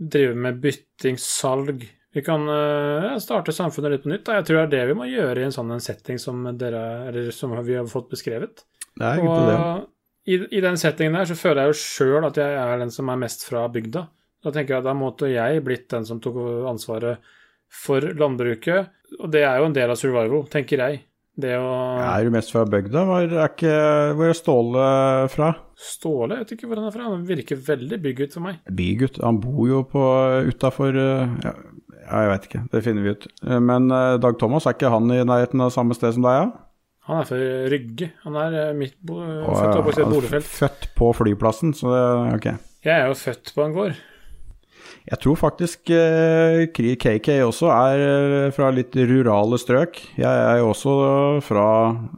[0.00, 1.84] drive med bytting, salg.
[2.14, 4.24] Vi kan eh, ja, starte samfunnet litt på nytt.
[4.24, 4.38] Da.
[4.40, 7.30] Jeg tror det er det vi må gjøre i en sånn setting som, dere, eller
[7.34, 8.64] som vi har fått beskrevet.
[8.94, 9.58] Det er egentlig det.
[9.60, 9.90] Og
[10.24, 13.10] i, i den settingen der så føler jeg jo sjøl at jeg er den som
[13.12, 14.06] er mest fra bygda.
[14.44, 16.36] Da tenker jeg at da måtte jeg blitt den som tok
[16.68, 17.24] ansvaret
[17.72, 18.92] for landbruket.
[19.20, 21.02] Og det er jo en del av survival, tenker jeg.
[21.34, 23.00] Det å Er du mest fra bygda?
[23.08, 23.76] Hvor er, ikke,
[24.14, 24.84] hvor er Ståle
[25.32, 25.48] fra?
[25.74, 27.08] Ståle, jeg vet ikke hvor han er fra.
[27.10, 28.60] Han virker veldig bygget for meg.
[28.70, 29.18] Bygutt.
[29.24, 30.04] Han bor jo på
[30.52, 30.94] utafor
[32.04, 32.62] ja, jeg vet ikke.
[32.70, 33.26] Det finner vi ut.
[33.64, 36.46] Men eh, Dag Thomas, er ikke han i nærheten av samme sted som deg, ja?
[37.08, 37.38] Han er fra
[37.72, 38.10] Rygge.
[38.24, 40.08] Han er eh, midt bo, Åh, født ja.
[40.38, 40.48] er.
[40.48, 42.02] Født på flyplassen, så det
[42.38, 42.50] ok.
[42.84, 44.02] Jeg er jo født på en gård.
[45.04, 50.00] Jeg tror faktisk eh, KK også er eh, fra litt rurale strøk.
[50.16, 50.94] Jeg er jo også
[51.44, 51.66] fra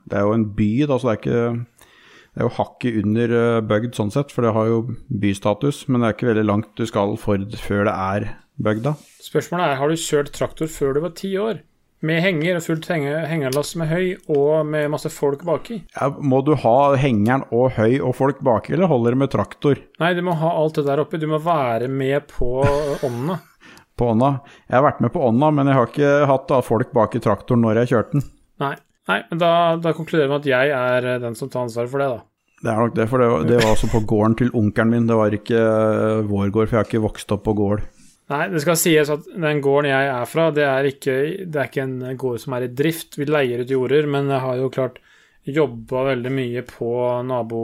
[0.07, 3.37] Det er jo en by, da, så det er ikke Det er jo hakket under
[3.41, 4.81] eh, bygd sånn sett, for det har jo
[5.11, 5.89] bystatus.
[5.89, 8.29] Men det er ikke veldig langt du skal for, før det er
[8.63, 8.95] bygda.
[9.25, 11.65] Spørsmålet er har du kjørt traktor før du var ti år?
[12.05, 15.79] Med henger og fullt henge, hengerlass med høy og med masse folk baki?
[15.97, 19.81] Ja, må du ha hengeren og høy og folk baki, eller holder det med traktor
[20.03, 21.21] Nei, du må ha alt det der oppi.
[21.23, 22.61] Du må være med på
[23.07, 23.39] ånda.
[23.97, 24.33] på ånda?
[24.69, 27.65] Jeg har vært med på ånda, men jeg har ikke hatt folk bak i traktoren
[27.65, 28.29] når jeg kjørte den.
[28.61, 28.75] Nei.
[29.07, 31.93] Nei, men da, da konkluderer vi med at jeg er eh, den som tar ansvaret
[31.93, 32.25] for det, da.
[32.57, 35.07] Det er nok det, for det var, det var altså på gården til onkelen min.
[35.09, 37.85] Det var ikke eh, vår gård, for jeg har ikke vokst opp på gård.
[38.33, 41.13] Nei, det skal sies at den gården jeg er fra, det er ikke,
[41.47, 43.15] det er ikke en gård som er i drift.
[43.21, 44.99] Vi leier ut jorder, men jeg har jo klart
[45.47, 46.91] jobba veldig mye på
[47.23, 47.61] nabo,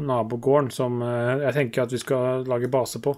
[0.00, 3.12] nabogården, som eh, jeg tenker at vi skal lage base på.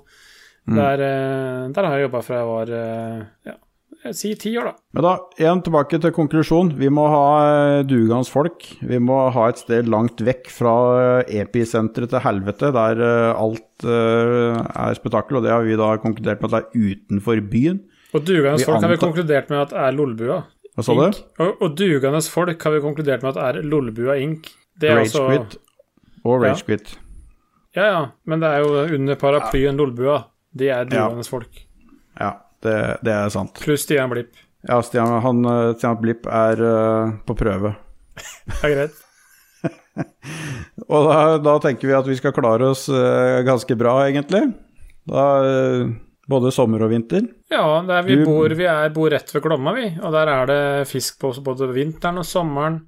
[0.71, 3.55] Der, eh, der har jeg jobba fra jeg var eh, ja,
[4.01, 4.79] jeg sier ti år, da.
[4.97, 6.71] Men da, igjen tilbake til konklusjon.
[6.81, 8.65] Vi må ha dugansfolk.
[8.81, 10.75] Vi må ha et sted langt vekk fra
[11.21, 15.91] eh, episenteret til helvete, der eh, alt eh, er spetakkel, og det har vi da
[16.01, 17.85] konkludert med at det er utenfor byen.
[18.17, 20.41] Og dugansfolk har vi konkludert med at er Lolbua.
[20.75, 21.23] Hva sa du?
[21.43, 24.49] Og, og dugandes folk har vi konkludert med at er Lolbua Inc.
[24.81, 25.59] Det er altså Ragequit
[26.25, 26.95] og Ragequit.
[27.77, 30.23] Ja, ja, men det er jo under paraplyen Lolbua.
[30.57, 31.67] De er dugandes folk.
[32.19, 33.61] Ja, det, det er sant.
[33.63, 34.35] Pluss Stian Blipp.
[34.69, 37.75] Ja, Stian, han, eh, Stian Blipp er uh, på prøve.
[38.51, 38.99] Det er greit.
[40.91, 44.43] Og da, da tenker vi at vi skal klare oss uh, ganske bra, egentlig.
[45.09, 45.91] Da, uh,
[46.31, 47.25] både sommer og vinter.
[47.51, 49.89] Ja, der vi Du- bor, vi er, bor rett ved Glomma, vi.
[49.99, 52.83] Og der er det fisk på både vinteren og sommeren.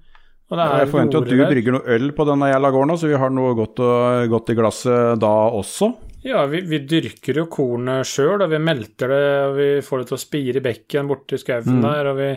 [0.53, 3.17] Og er Jeg forventer at du brygger noe øl på denne jævla gården, så vi
[3.17, 5.95] har noe godt, og, godt i glasset da også.
[6.25, 10.07] Ja, vi, vi dyrker jo kornet sjøl, og vi melter det, og vi får det
[10.13, 11.83] til å spire i bekken borti skauen Mm.
[11.83, 12.29] der, og vi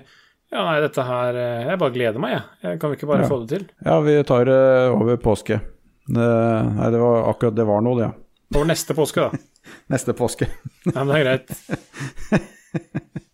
[0.51, 2.43] Ja, nei, dette her eh, Jeg bare gleder meg, jeg.
[2.63, 3.27] jeg kan vi ikke bare Ja.
[3.29, 3.67] få det til?
[3.85, 4.59] Ja, vi tar det
[4.93, 5.59] over påske.
[6.07, 6.27] Det,
[6.77, 8.09] nei, det var akkurat det var noe, det.
[8.09, 8.59] Ja.
[8.59, 9.31] Over neste påske, da.
[9.89, 10.47] Neste påske.
[10.85, 11.49] Ja, men det er greit.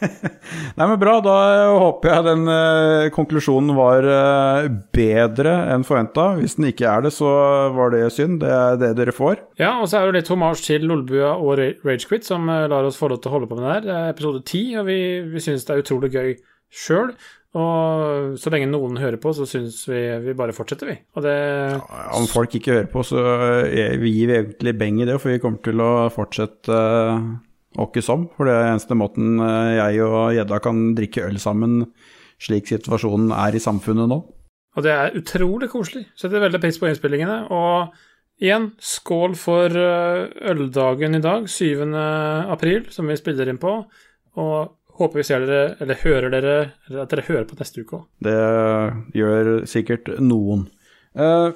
[0.76, 1.14] Nei, men bra.
[1.24, 1.36] Da
[1.80, 6.28] håper jeg den eh, konklusjonen var eh, bedre enn forventa.
[6.40, 7.30] Hvis den ikke er det, så
[7.76, 8.40] var det synd.
[8.42, 9.40] Det er det dere får.
[9.62, 12.86] Ja, og så er det litt hommage til Lolbua og Ra- Ragequit, som eh, lar
[12.88, 13.86] oss få lov til å holde på med det her.
[13.88, 15.00] Det er episode ti, og vi,
[15.32, 16.36] vi syns det er utrolig gøy
[16.84, 17.14] sjøl.
[17.56, 20.96] Og så lenge noen hører på, så syns vi vi bare fortsetter, vi.
[21.16, 21.36] Og det
[22.18, 23.22] Om folk ikke hører på, så
[23.64, 27.22] eh, gir vi egentlig beng i det, for vi kommer til å fortsette eh,
[27.82, 28.26] åkke som.
[28.36, 31.84] For det er eneste måten eh, jeg og gjedda kan drikke øl sammen,
[32.42, 34.20] slik situasjonen er i samfunnet nå.
[34.76, 36.04] Og det er utrolig koselig.
[36.18, 37.38] Setter veldig pris på innspillingene.
[37.54, 37.94] Og
[38.44, 41.86] igjen, skål for eh, øldagen i dag, 7.
[42.52, 43.78] april, som vi spiller inn på.
[44.36, 44.56] Og
[44.96, 46.56] håper vi ser dere, eller hører dere,
[46.88, 48.04] eller at dere hører på neste uke òg.
[48.24, 48.36] Det
[49.16, 50.66] gjør sikkert noen.
[51.16, 51.48] Eh,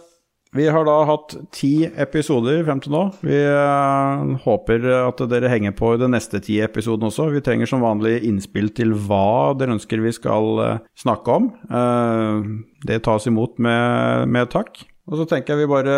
[0.53, 3.05] vi har da hatt ti episoder frem til nå.
[3.23, 7.29] Vi eh, håper at dere henger på i den neste ti episoden også.
[7.31, 11.47] Vi trenger som vanlig innspill til hva dere ønsker vi skal eh, snakke om.
[11.71, 12.49] Eh,
[12.89, 14.83] det tas imot med, med takk.
[15.11, 15.95] Og så tenker jeg vi bare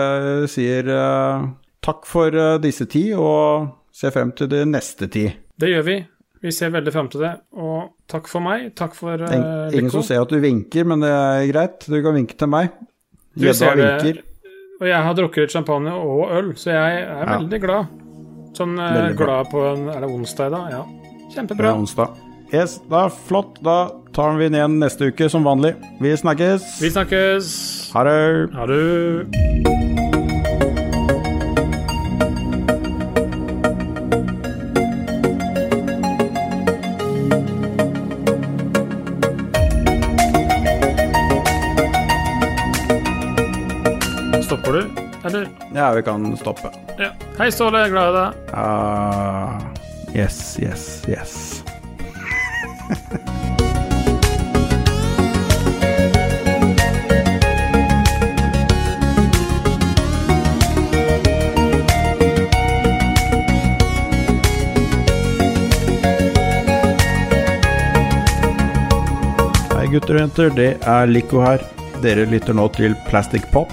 [0.48, 0.88] sier
[1.84, 5.26] takk for disse ti, og ser frem til de neste ti.
[5.60, 5.96] Det gjør vi.
[6.42, 7.32] Vi ser veldig frem til det.
[7.60, 8.70] Og takk for meg.
[8.78, 11.84] Takk for uh, Ingen som ser at du vinker, men det er greit.
[11.86, 12.72] Du kan vinke til meg.
[13.36, 14.22] Gjedda ser det.
[14.82, 17.38] Og jeg har drukket litt champagne og øl, så jeg er Ja.
[17.38, 17.86] veldig glad.
[18.58, 20.70] Sånn eh, Veldig glad på en Er det onsdag i dag?
[20.74, 20.82] Ja.
[20.82, 21.70] Det Kjempebra.
[21.70, 22.08] er onsdag.
[22.52, 23.62] Yes, da flott.
[23.62, 25.74] Da tar vi den igjen neste uke som vanlig.
[26.00, 26.80] Vi snakkes.
[26.82, 27.92] Vi snakkes.
[27.94, 28.50] Ha det.
[28.52, 29.91] Ha det.
[45.74, 46.70] Ja, vi kan stoppe.
[46.98, 47.10] Ja.
[47.38, 47.78] Hei, Ståle.
[47.80, 48.32] Jeg er glad i deg.
[48.52, 51.62] Uh, yes, yes, yes.
[69.72, 71.64] Hei gutter og jenter, det er Lico her.
[72.04, 73.72] Dere lytter nå til Plastic Pop,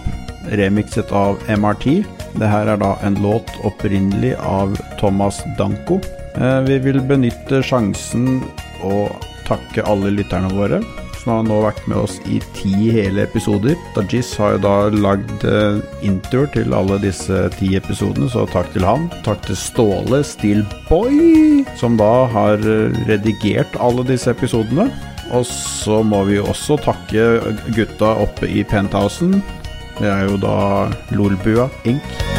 [0.58, 2.04] remixet av MRT.
[2.40, 6.00] Det her er da en låt opprinnelig av Thomas Danko.
[6.36, 8.42] Eh, Vi vil benytte sjansen
[8.86, 9.12] og
[9.48, 10.80] takke alle lytterne våre,
[11.20, 13.76] som har nå vært med oss i ti hele episoder.
[13.96, 18.86] Dajis har jo da lagd Intro introer til alle disse ti episodene, så takk til
[18.88, 19.10] han.
[19.26, 24.90] Takk til Ståle Steelboy, som da har eh, redigert alle disse episodene.
[25.36, 27.26] Og så må vi jo også takke
[27.76, 29.42] gutta oppe i penthousen.
[30.00, 30.58] Det er jo da
[31.12, 32.39] Lolbua Inc.